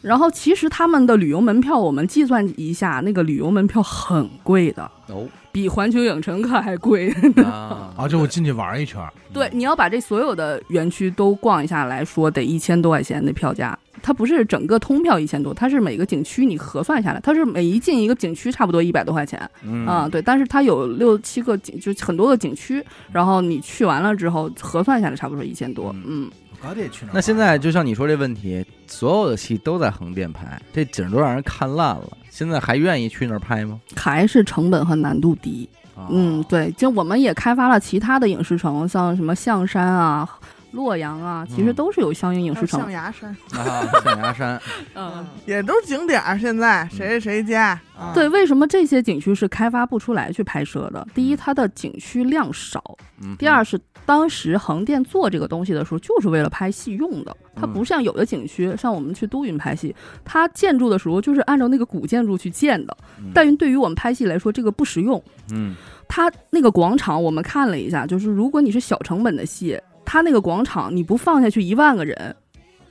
[0.00, 7.10] 然后其实他们的旅游门票，我们计算一下，那个旅游门票很贵的，哦比环球影城可还贵。
[7.42, 9.00] 啊啊，就我进去玩一圈，
[9.32, 13.76] 对，你要把这所有的园区都逛一下来说，得一千多块钱的票价。
[14.00, 20.22] 它不是整个通票一千多，它是每个景区你核算下来，它是每一进一个景区差不多一百多块钱嗯啊、对。
[20.22, 26.30] 但是它有六七个景，就很多个景区，然后你去完了之后核算下来差不多一千多，嗯，
[26.62, 27.12] 我得去那。
[27.14, 33.80] 那现在就像你说这问题，所有的戏都在横店拍，这景都让人看烂了，现在还愿意去那儿拍吗？
[33.96, 35.68] 还是成本和难度低。
[35.96, 40.28] 啊嗯，对，就我们也开发了其他的影视城，像什么象山啊、
[40.70, 42.92] 洛阳啊，其实嗯都是有相应影视城象。
[42.92, 44.62] 牙山，啊，象牙山，
[44.94, 46.38] 嗯，也都是景点儿。
[46.38, 51.04] 现在谁谁谁家，啊对，为什么这些景区是开发不出来去拍摄的？
[51.12, 52.78] 第一，它的景区量少；
[53.20, 53.76] 嗯，第二是
[54.08, 57.36] 当时横店做这个东西的时候，就是为了拍戏用的。
[57.54, 59.94] 它嗯不像有的景区，像我们去都匀拍戏，
[60.24, 62.96] 它建筑的时候就是按照那个古建筑去建的。
[63.18, 65.22] 嗯但对于我们拍戏来说，这个不实用。
[65.52, 65.76] 嗯
[66.08, 72.34] 它那个广场我们看了一下，就是如果你是小成本的戏，它那个广场你不放下去一万个人，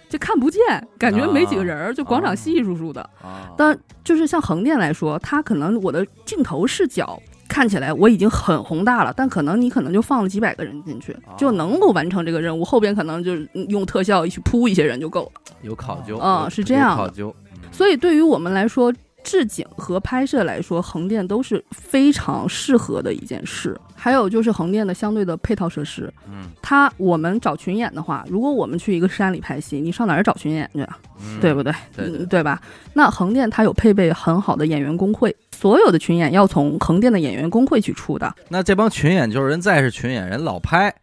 [0.08, 0.62] 就看不见，
[1.00, 3.02] 感觉没几个人儿，就广场稀稀疏疏的。
[3.24, 7.20] 啊，但就是像横店来说，它可能我的镜头视角
[7.58, 12.64] 看起来我已经很宏大了，但可能你可能就放了几百个人进去，就能够完成这个任务。
[12.64, 15.42] 后边可能就是用特效一起铺一些人就够了。
[15.64, 17.36] 有考究有啊是这样考究，
[17.72, 18.94] 所以对于我们来说，
[19.28, 23.78] 置景和拍摄来说，横店都是非常适合的一件事。
[23.94, 30.98] 还有就是横店的相对的配套设施，嗯它我们找群演的话，如果我们去一个山里拍戏，你上哪儿找群演去啊？
[31.20, 31.74] 嗯，对不对？
[31.94, 32.62] 对对嗯对吧？
[32.94, 38.34] 那横店它有配备很好的演员工会，所有的群演要从横店的演员工会去出的。
[38.48, 40.94] 那这帮群演就是人再是群演，人老拍，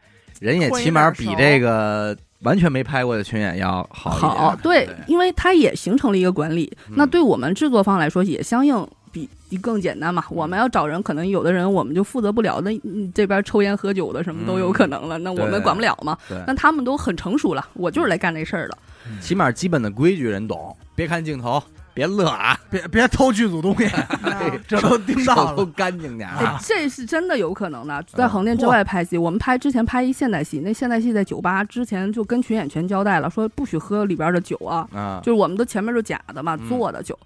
[0.40, 4.30] 人也起码比这个完全没拍过的群演要好一点。
[4.30, 6.70] 好，对，因为它也形成了一个管理。
[6.88, 9.28] 嗯那对我们制作方来说，也相应比
[9.60, 10.24] 更简单嘛。
[10.30, 16.16] 我们要找人，可能有的人我们就负责不了，那嗯这边抽烟喝酒的什么都有可能了，那我们管不了嘛。
[16.46, 18.78] 那他们都很成熟了，我就是来干这事儿的。
[19.20, 21.62] 起码基本的规矩人懂，别看镜头，
[21.94, 23.88] 别乐啊， 别别偷剧组东西
[24.68, 25.70] 这都盯到了都了。
[25.76, 37.18] 干净点哎啊。，这是真的有可能的，嗯在横店之外拍戏，我们拍之前拍一现代戏，那现代戏在酒吧之前就跟群演全交代了，说不许喝里边的酒啊，啊，就是我们都前面是假的嘛，嗯做的酒。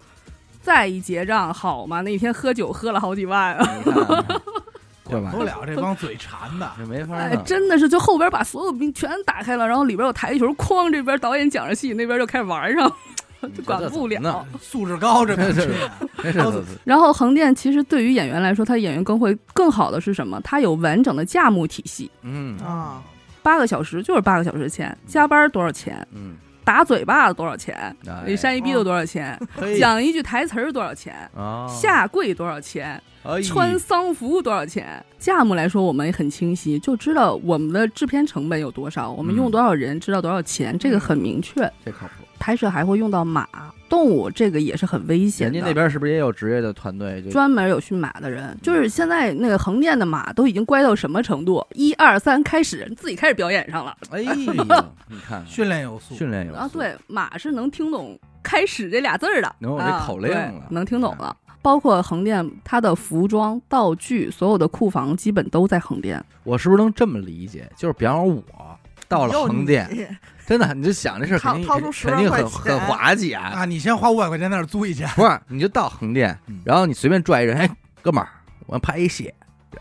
[0.61, 3.67] 再一结账，好嘛，那天喝酒喝了好几万啊！
[5.05, 5.23] 管？
[5.31, 12.93] 不了这帮嘴馋的，这没法哎，真的是，就后边把所有兵全打开了，然后里边有台球，哐，这边导演讲着戏，那边就开始玩上，
[13.55, 14.47] 就管不了。
[14.61, 15.71] 素质高，这帮是
[16.85, 20.41] 然后横店其实对于演员来说，他演员工会更好的是什么？
[20.43, 23.03] 他有完整的价目体系，嗯啊，
[23.43, 27.75] 八个小时就是八个小时钱，加班多少钱，嗯，打嘴巴子多少钱，
[28.07, 29.39] 哎你扇一逼斗多少钱，
[29.79, 35.03] 讲一句台词儿多少钱，啊，下跪多少钱，哎穿丧服多少钱？
[35.19, 41.55] 价目来说，我们也很清晰，就知道我们的制片成本有多少，我们用多少人，知道多少钱，这个很明确。
[41.85, 42.25] 这靠谱。
[42.39, 43.47] 拍摄还会用到马、
[43.89, 45.55] 动物，这个也是很危险的。
[45.55, 47.21] 人家那边是不是也有职业的团队？
[47.23, 51.65] 就专门有驯马的人，就是现在那个横店的马都已经乖到什么程度？
[51.75, 54.33] 一二三，开始，自己开始表演上了哎呀，
[55.09, 56.15] 你看训练有素。
[56.15, 56.69] 训练有素啊！
[56.69, 61.37] 素对，马是能听懂“开始”这俩字儿的，能有这啊口令对了能听懂了。
[61.61, 66.25] 包括横店，它的服装、道具，所有的库房基本都在横店。
[66.45, 67.69] 我是不是能这么理解？
[67.77, 68.43] 就是比方说我
[69.09, 70.07] 到了横店， 你
[70.49, 73.53] 真的，你就想这事儿肯定掏掏出肯定很很滑稽啊！
[73.55, 77.69] 啊，你先花五百块钱在那儿租一间，不是，你就到横店嗯，然后你随便拽一人，哎，
[78.01, 78.29] 哥们儿，
[78.67, 79.31] 我要拍一戏，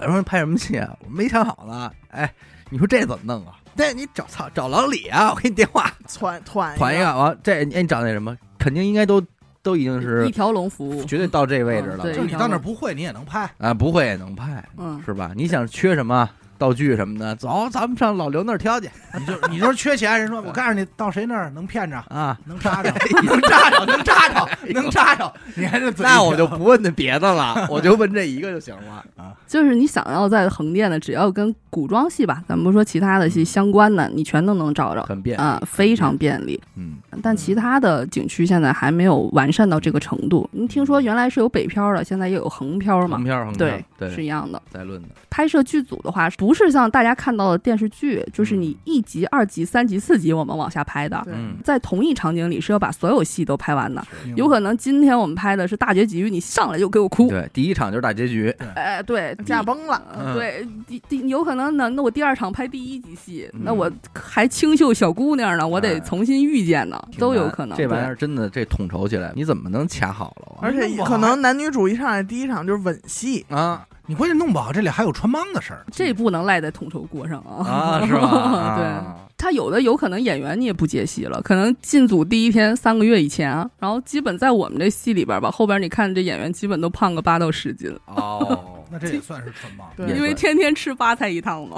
[0.01, 0.93] 有人拍什么戏啊？
[1.05, 1.89] 我没想好呢。
[2.09, 2.29] 哎，
[2.69, 3.53] 你说这怎么弄啊？
[3.73, 5.89] 那你找操找老李啊，我给你电话
[6.19, 9.23] 团团团一个，完这哎你找那什么，肯定应该都
[9.61, 13.49] 都已经是一是条龙服务，绝对到这位置了嗯就是你到那儿不会，你也能拍。
[13.59, 15.31] 啊，不会也能拍，嗯，是吧？
[15.33, 18.89] 你想缺什么道具什么的，走，咱们上老刘那儿挑去
[19.19, 22.37] 你就你说缺钱，人说我告诉你到谁那儿能骗着，啊。
[22.45, 22.91] 能扎着，
[23.23, 25.33] 能扎着，能扎着， 能扎着。
[25.55, 29.33] 你还是嘴那我就不问那别的了， 我就问这一个就行了啊。
[29.47, 36.59] 就是你想要在横店的，只要跟古装戏吧，咱们不说其他的戏相关的，你全都能找着很便啊，非常便利。
[36.75, 40.49] 嗯，但其他的景区现在还没有完善到这个程度。
[40.51, 43.25] 您听说原来是有北漂的，现在又有横漂嘛横？
[43.25, 44.61] 漂横漂，对，对，是一样的。
[44.69, 54.01] 再论的，拍摄剧组的话，不不是像大家看到的电视剧，就是你一集、二集、三集、四集我们往下拍的，嗯，在同一场景里是要把所有戏都拍完的。
[54.37, 60.01] 有可能今天我们拍的是大结局，你上来就给我哭，对，第一场就是大结局，哎，对，驾崩了，
[60.33, 67.77] 对，第第有可能呢，那我第二场拍第一集戏，嗯那我还清秀小姑娘呢，我得哎重新遇见呢，都有可能。
[67.77, 70.59] 这玩意儿真的这统筹起来，你怎么能掐好了啊？
[70.61, 75.85] 而且可能男女主一上来第一场就是吻戏，啊你关键弄不好，这里还有穿帮的事儿。
[75.91, 77.67] 这不能赖在统筹锅上啊！
[77.67, 78.75] 啊，是吧？
[78.79, 89.87] 对啊他有的有可能演员你也不接戏了，可能进组第一天三个月以前，然后基本在我们这戏里边吧，后边你看这演员基本都胖个八到十斤，哦， 那这也算是穿帮。
[89.95, 91.77] 对因为天天吃八菜一汤嘛。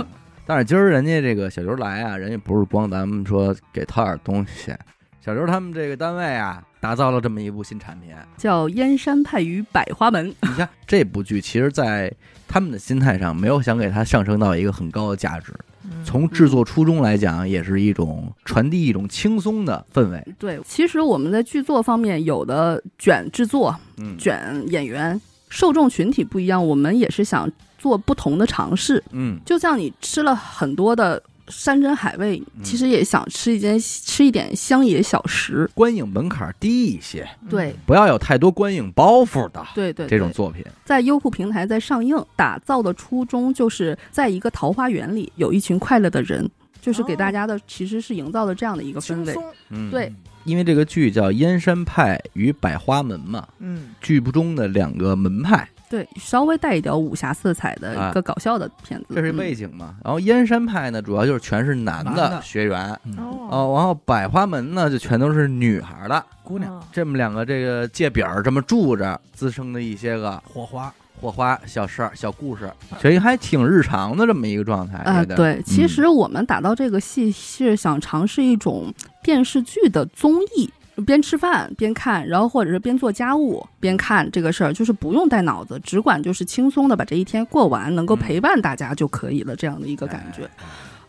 [0.44, 4.74] 但是今儿人家这个小刘来啊，人家不是光咱们说给掏点东西，
[5.28, 8.08] 小刘他们这个单位啊，打造了这么一部新产品。
[8.38, 12.10] 叫燕山派与百花门，你看这部剧，其实，在
[12.48, 15.52] 他们的心态上，没有想给它上升到一个很高的价值。
[15.84, 20.26] 嗯从制作初衷来讲，也是一种传递一种轻松的氛围。
[20.38, 25.20] 对，其实我们在剧作方面有的卷制作、嗯，卷演员，
[25.50, 29.04] 受众群体不一样，我们也是想做不同的尝试。
[29.10, 32.62] 嗯，就像你吃了很多的山珍海味，嗯。
[32.62, 35.68] 其实也想吃一间吃一点乡野小食。
[35.74, 37.74] 观影门槛低一些，对。
[37.86, 40.18] 不要有太多观影包袱的对对，对。
[40.18, 40.64] 这种作品。
[40.84, 46.48] 在优酷平台在上映，打造的初衷就是在一个桃花源里有一群快乐的人，
[46.80, 49.34] 就是给大家的其实是营造的这样的一个氛围。
[49.70, 50.12] 嗯，对，
[50.44, 59.06] 因为这个剧叫《燕山派与百花门》嘛，嗯，剧不中的两个门派，对，稍微带一点武侠色彩的一个搞笑的片子。
[59.14, 59.94] 这是嗯背景嘛。
[60.04, 66.24] 然后燕山派呢，主要就是全是男的学员嗯哦，哦，然后百花门呢，就全都是女孩的。
[66.42, 74.98] 姑娘哦这么两个这个界饼儿这么住着，滋生的一些个火花，火花、小事儿、小故事，其实还挺日常的这么一个状态。
[74.98, 80.70] 啊、觉得对，其嗯实我们打造这个戏是想尝试一种电视剧的综艺，
[81.06, 90.44] 边吃饭边看，然后或者是边做家务边看这个事儿，就是不用带脑子，只管就是轻松的把这一天过完，能够嗯陪伴大家就可以了，这样的一个感觉。
[90.44, 90.50] 哎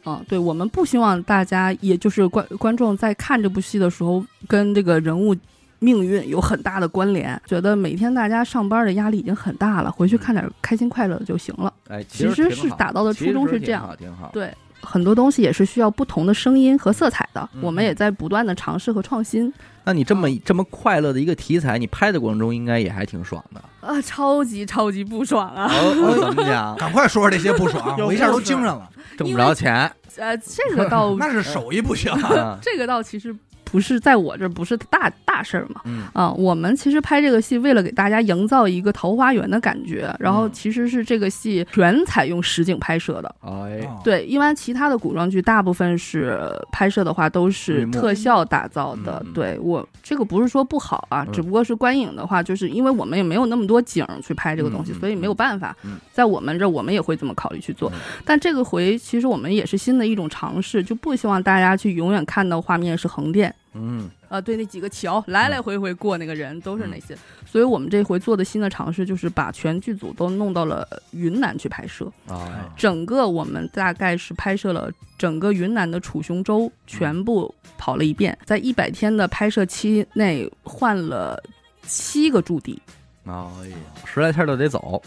[0.05, 5.35] 嗯，对，我们不希望大家，也就是观观众在看这部戏的时候，跟这个人物
[5.79, 7.39] 命运有很大的关联。
[7.45, 11.71] 觉得每天大家上班的压力已经很大了，回去看点开心快乐的就行了。
[11.89, 14.29] 哎，其实是打到的初衷是这样挺好，挺好。
[14.31, 19.51] 对，很多东西也是需要不同的声音和色彩的，嗯我们也在不断的尝试和创新。
[19.83, 23.61] 那你这么这么快乐的一个题材，你拍的过程中应该也还挺爽的。
[23.81, 25.67] 啊，超级超级不爽啊！
[25.73, 26.75] 哦，怎么讲？
[26.77, 28.87] 赶快说说这些不爽， 有我一下都精神了。
[29.17, 32.11] 挣不着钱呃，这个倒 那是手艺不行。
[32.11, 32.57] 啊？
[32.61, 33.35] 这个倒其实
[33.71, 35.81] 不是在我这儿不是大大事儿嘛。
[35.85, 43.35] 嗯啊，我们其实拍这个戏，为了给大家营造一个桃花源的感觉，然后嗯其实是这个戏全采用实景拍摄的。
[43.41, 46.39] 哎，哦，对，一般其他的古装剧大部分是
[46.71, 49.23] 拍摄的话都是特效打造的。
[49.25, 55.75] 嗯对我这个不是说不好啊，嗯只不过是观影的话，就是因为我们也没有那么多景儿去拍这个东西，所以没有办法。
[55.83, 57.89] 嗯在我们这儿，我们也会这么考虑去做。
[57.91, 63.53] 嗯但这个回其实我们也是新的一种尝试，就不希望大家去永远看到画面是横店。
[63.79, 64.09] 嗯。
[64.27, 67.17] 啊，对，那几个桥来来回回过那个人都是那些，
[67.47, 81.41] 所以我们这回做的新的尝试就是把全剧组都弄到了云南去拍摄，啊，整个我们大概是拍摄了整个云南的楚雄州，全部跑了一遍，在一百天的拍摄期内换了
[81.81, 82.79] 七个驻地。
[83.25, 85.01] 哎呀，十来天都得走，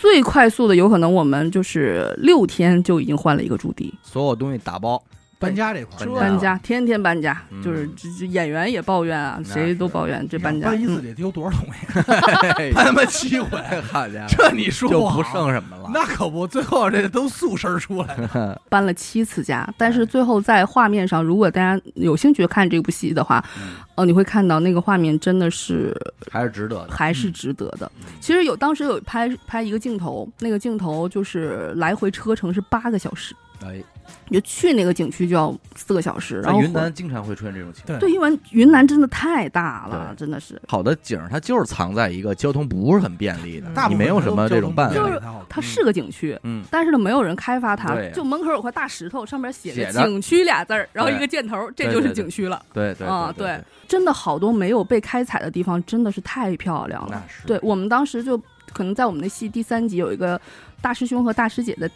[0.00, 5.02] 最快速的有可能我们就是六天就已经换了一个驻地，所有东西打包，
[5.42, 10.68] 搬家这块儿，搬家天天搬家，嗯就是这这演员也抱怨啊，谁都抱怨这搬家。
[10.68, 12.72] 搬一次嗯得丢多少东西？
[12.72, 15.90] 搬他妈七回，好家伙，这你说就不剩什么了。
[15.92, 18.60] 那可不，最后这都素身出来了。
[18.70, 25.94] 搬了七次家，但是最后在画面上，如果大家有兴趣看这部戏的话，嗯哦，你会看到那个画面真的是
[26.30, 26.88] 还是值得的。
[26.90, 27.90] 还是值得的。
[28.20, 33.34] 其实有当时有拍拍一个镜头，那个镜头就是来回车程是八个小时，
[33.64, 33.82] 哎，
[34.30, 37.98] 就去那个景区就要四个小时，然后云南经常会出现这种情况。
[37.98, 40.60] 对对，因为云南真的太大了，真的是。
[40.68, 45.34] 好的景儿，它就是藏在一个交通不是很便利的，大部分你没有什么这种办法就是法。
[45.48, 52.60] 它是个景区，嗯，但是呢，没有人开发它，就门口有块大石头，上面写写着着“景区”俩字儿，然后一个箭头，这就是景区了。
[52.72, 57.22] 对对啊对对，真的好多没有被开采的地方，真的是太漂亮了。
[57.46, 58.36] 对我们当时就
[58.72, 60.40] 可能在我们的戏第三集有一个
[60.80, 61.90] 大师兄和大师姐的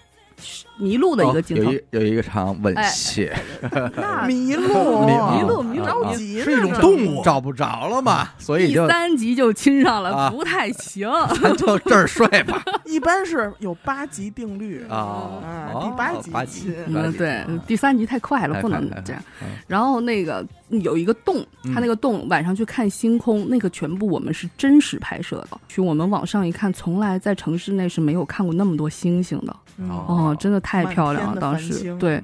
[0.79, 1.73] 迷路的一个镜头哦有。
[1.73, 3.31] 一有一个场吻哎戏，
[3.97, 11.11] 那迷路，迷迷路迷着急呢是一种动物找不着了嘛，所以第就三集就亲上了，啊不太行。
[11.41, 15.83] 咱就这儿睡吧 一般是有八级定律啊啊，哦
[16.25, 19.23] 第八集嗯，对第三集太快了，不能这样。
[19.67, 25.59] 然后那个有一个洞，嗯它那个洞晚上去看星空，那个全部我们是真实拍摄的。
[25.69, 29.57] 去我们网上一看，从来在城市内是没有看过那么多星星的。
[29.79, 32.23] 嗯哦哦，真的太漂亮了，当时对。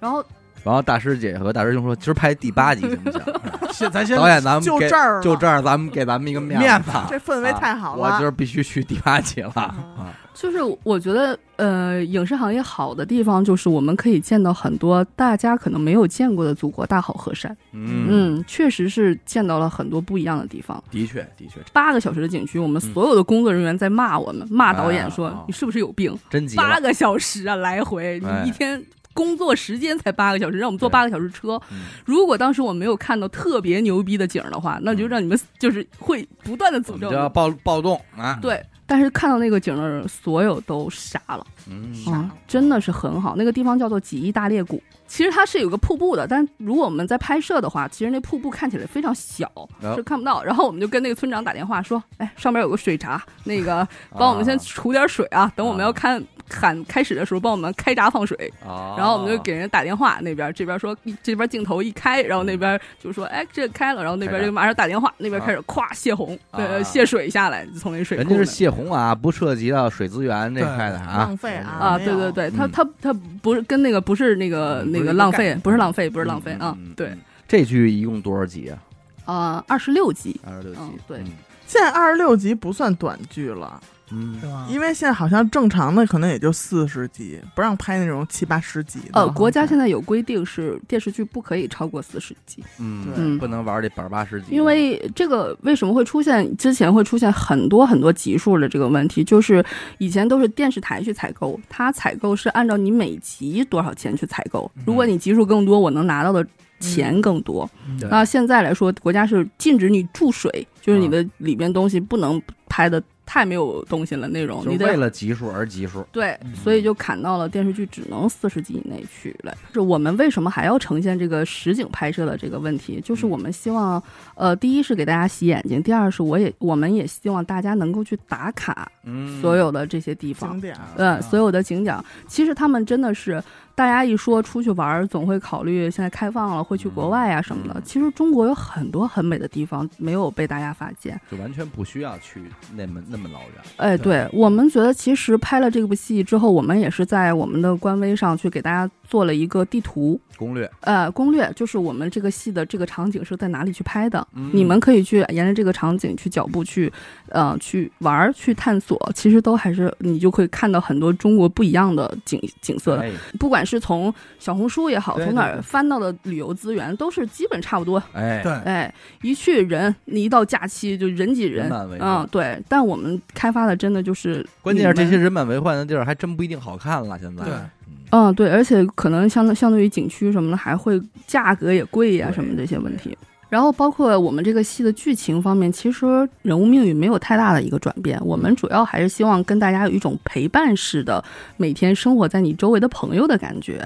[0.00, 0.24] 然后
[0.64, 3.20] 然后大师姐和大师兄说：“今儿拍第八集行不行？
[3.72, 8.02] 现咱先导演，咱们给就这儿就这儿，咱们给咱们一个面面子这氛围太好了。
[8.02, 10.12] 我今儿必须去第八集了啊！
[10.34, 17.56] 就是我觉得，呃，影视行业好的地方就是我们可以见到很多大家可能没有见过的祖国大好河山。
[17.72, 20.82] 嗯，嗯，确实是见到了很多不一样的地方。
[20.90, 26.16] 的确的确，八个小时的景区，我们嗯所有的工作人员在骂我们，骂导演说、哎你是不是有病？
[26.30, 26.56] 真急。
[26.56, 28.80] 八个小时啊，来回，哎你一天
[29.12, 31.60] 工作时间才八个小时，让我们坐对八个小时车。
[31.70, 38.38] 嗯如果当时我没有看到特别牛逼的景儿的话，那就让你们就是会不断的诅咒要暴暴动啊！
[38.40, 41.46] 对，但是看到那个景的人，所有都傻了。
[41.68, 43.34] 嗯，嗯，真的是很好。
[43.36, 50.44] 那个地方叫做几亿大裂谷，其实它是有个瀑布的，但如果我们在拍摄的话，其实那瀑布看起来非常小，哦是看不到。
[50.44, 66.58] 然后我们就跟那个村长打电话说：“哎，上面有个水闸， 那个帮我们先啊储点水啊，等我们要看喊开始的时候，帮我们开闸放水。”啊，然后我们就给人打电话，那边这边说这边镜头一开，然后那边就说哎这开了，然后那边就马上打电话，那边开始咵泄洪，啊。
[66.58, 71.18] 对，泄水下来，就从那水人家是泄洪啊，不涉及到水资源这块的啊。
[71.18, 71.36] 浪。
[71.36, 78.78] 费啊啊，对对对，他嗯他他不是跟那个不是那个那浪费，不是浪费，不是浪费啊对嗯，这剧一共多少集啊？
[79.24, 80.98] 啊，二十六集，二十六集嗯。
[81.06, 81.26] 对嗯
[81.66, 83.78] 现在二十六集不算短剧了，
[84.12, 84.38] 嗯。
[84.40, 84.66] 对吧？
[84.70, 89.20] 因为现在好像正常的可能也就四十集，不让拍那种七八十集的。
[89.20, 93.38] 呃，国家现在在有规定是电视剧不可以超过四十集，嗯，嗯。
[93.38, 99.64] 不能玩这百八十集，因为这个为什么会出现之前会出现很多很多集数的这个问题，就是
[99.98, 106.44] 以前都是电视台去采购，它采购是按照你每集多少钱去采购，如果你集数更多，我能拿到的。
[106.80, 116.02] 钱更多，对那现在来说，国家是禁止你注水，就是你的里边东西不能拍的太没有东西了内容，你为了集数而集数。
[116.10, 119.54] 对嗯，所以就砍到了电视剧只能四十集以内去了。
[119.74, 123.02] 是我们为什么还要呈现这个实景拍摄的这个问题？
[123.02, 124.02] 就是我们希望，
[124.34, 130.62] 呃，第一是给大家洗眼睛，第二是我也我们也希望大家能够去打卡嗯，所有的这些地方景。
[130.62, 133.42] 点，呃，所有的景点，其实他们真的是，
[133.78, 137.82] 大家一说出去玩儿，总会考虑现在开放了，会去国外啊什么的嗯。
[137.84, 141.18] 其实中国有很多很美的地方没有被大家发现。
[141.30, 142.42] 就完全不需要去
[142.74, 143.50] 那么那么老远。
[143.76, 156.92] 哎，对我们觉得，其实拍了这部戏之后，我们也是在我们的官微上去给大家做了一个地图，攻略，呃，攻略，就是我们这个戏的这个场景是在哪里去拍的，嗯你们可以去沿着这个场景去脚步去，
[157.28, 168.02] 呃，去玩儿去探索，其实都还是你就可以看到很多中国不一样的景景色的，哎不管是从小红书也好，对从哪儿翻到的旅游资源，都是基本差不多。
[168.14, 172.60] 哎，对，哎，一去人，你一到假期就人挤人人满，嗯，对。
[172.68, 177.18] 但我们开发的真的就是，关键是这些，人满为患的地儿还真不一定好看了。
[177.18, 177.70] 现在，对嗯
[178.10, 183.16] 嗯，对，而且可能相对相对于景区什么的，还会价格也贵呀、对什么这些问题。
[183.48, 186.06] 然后包括我们这个戏的剧情方面，其实
[186.42, 188.20] 人物命运没有太大的一个转变。
[188.24, 191.22] 我们主要还是希望跟大家有一种陪伴式的，
[191.56, 193.78] 每天生活在你周围的朋友的感觉。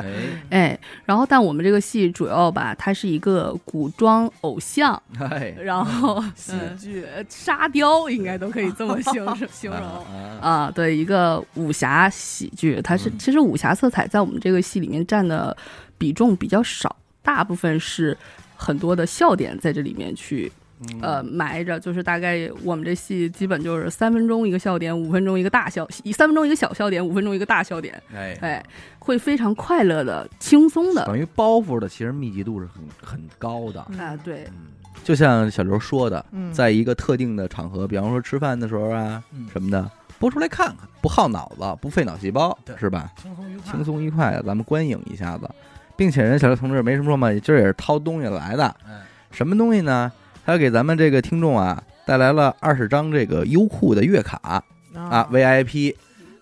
[0.50, 9.80] 哎，哎，然后但我们这个戏主要吧，它是一个古装偶像， 哎，然后喜嗯剧呃沙雕应该都可以这么形容 形容。
[9.80, 15.56] 啊，啊，对，一个武侠喜剧，它是嗯其实武侠色彩在我们这个戏里面占的
[15.98, 18.16] 比重比较少，大部分是
[18.62, 20.50] 很多的笑点在这里面去
[20.80, 21.00] 嗯。
[21.00, 28.38] 呃埋着，就是大概我们这戏基本就是三分钟一个笑点，五分钟一个大笑，一三分钟一个小笑点，五分钟一个大笑点，哎。
[28.40, 28.64] 哎，
[28.98, 31.04] 会非常快乐的、轻松的。
[31.06, 33.84] 等于包袱的其实密集度是很很高的。
[33.90, 33.98] 嗯。
[33.98, 34.66] 啊，对，嗯，
[35.04, 36.52] 就像小刘说的，嗯。
[36.52, 39.48] 在一个特定的场合，比方说吃饭的时候啊嗯。
[39.52, 43.12] 什么的，播出来看看，不耗脑子，不费脑细胞，是吧？
[43.20, 45.48] 轻松愉快，轻松愉快的，咱们观影一下子，
[45.96, 50.10] 并且人小刘同志没什么说嘛，今儿也是掏东西来的，嗯，什么东西呢？
[50.44, 54.62] 他给咱们这个听众啊带来了二十张这个优酷的月卡。
[54.94, 55.94] 啊，VIP，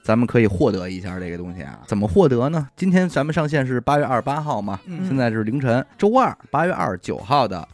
[0.03, 1.79] 咱们可以获得一下这个东西啊。
[1.87, 2.67] 怎么获得呢？
[2.75, 5.07] 今天咱们上线是八月二十八号嘛，嗯。
[5.07, 7.69] 现在是凌晨，周二八月二十九号的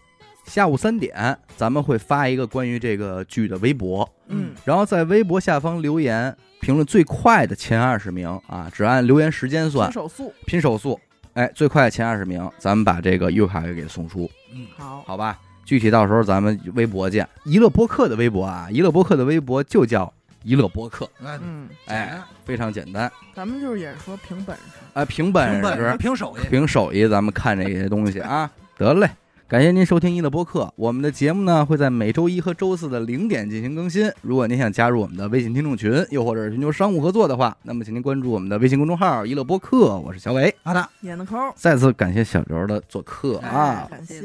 [0.44, 11.00] 下午三点咱们会发一个关于这个剧的微博，嗯，然后在微博下方留言评论最快的前二十名啊，只按留言时间算拼，手速，拼手速，
[11.36, 15.38] 哎，最快的前二十名，咱们把这个优卡给给送出，嗯，好，好吧？
[15.66, 17.28] 具体到时候咱们微博见。
[17.44, 20.10] 娱乐播客的微博啊，娱乐播客的微博就叫
[20.44, 24.62] 娱乐播客，哎，嗯，哎，非常简单，咱们就是也是说凭本事，
[24.94, 28.50] 哎，凭本事事，凭手艺，凭手艺，咱们看这些东西啊。
[28.78, 29.10] 得嘞，
[29.48, 34.10] 感谢您收听一乐播客，我们的节目呢会在每周一和周四的零点进行更新。
[34.20, 40.52] 如果您想加入我们的微信听众群，又或者是寻求商务合作的话，那么请您关注我们的微信公众号“一乐播客”，我是小伟。
[40.64, 44.20] 好的，演的抠，再次感谢小刘的做客啊哎，感谢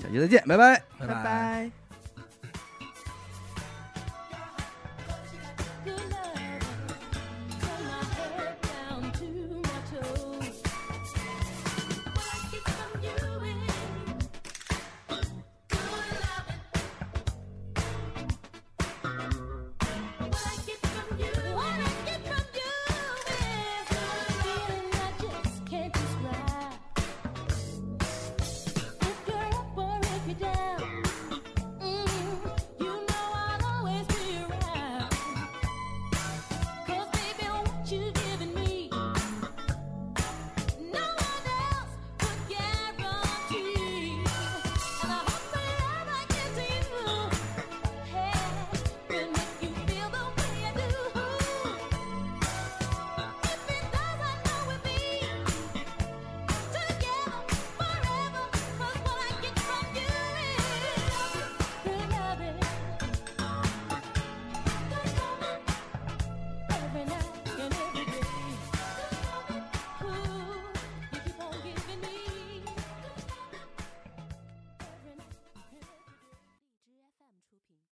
[0.00, 0.80] 下期再见，拜拜。
[0.96, 1.81] 拜拜。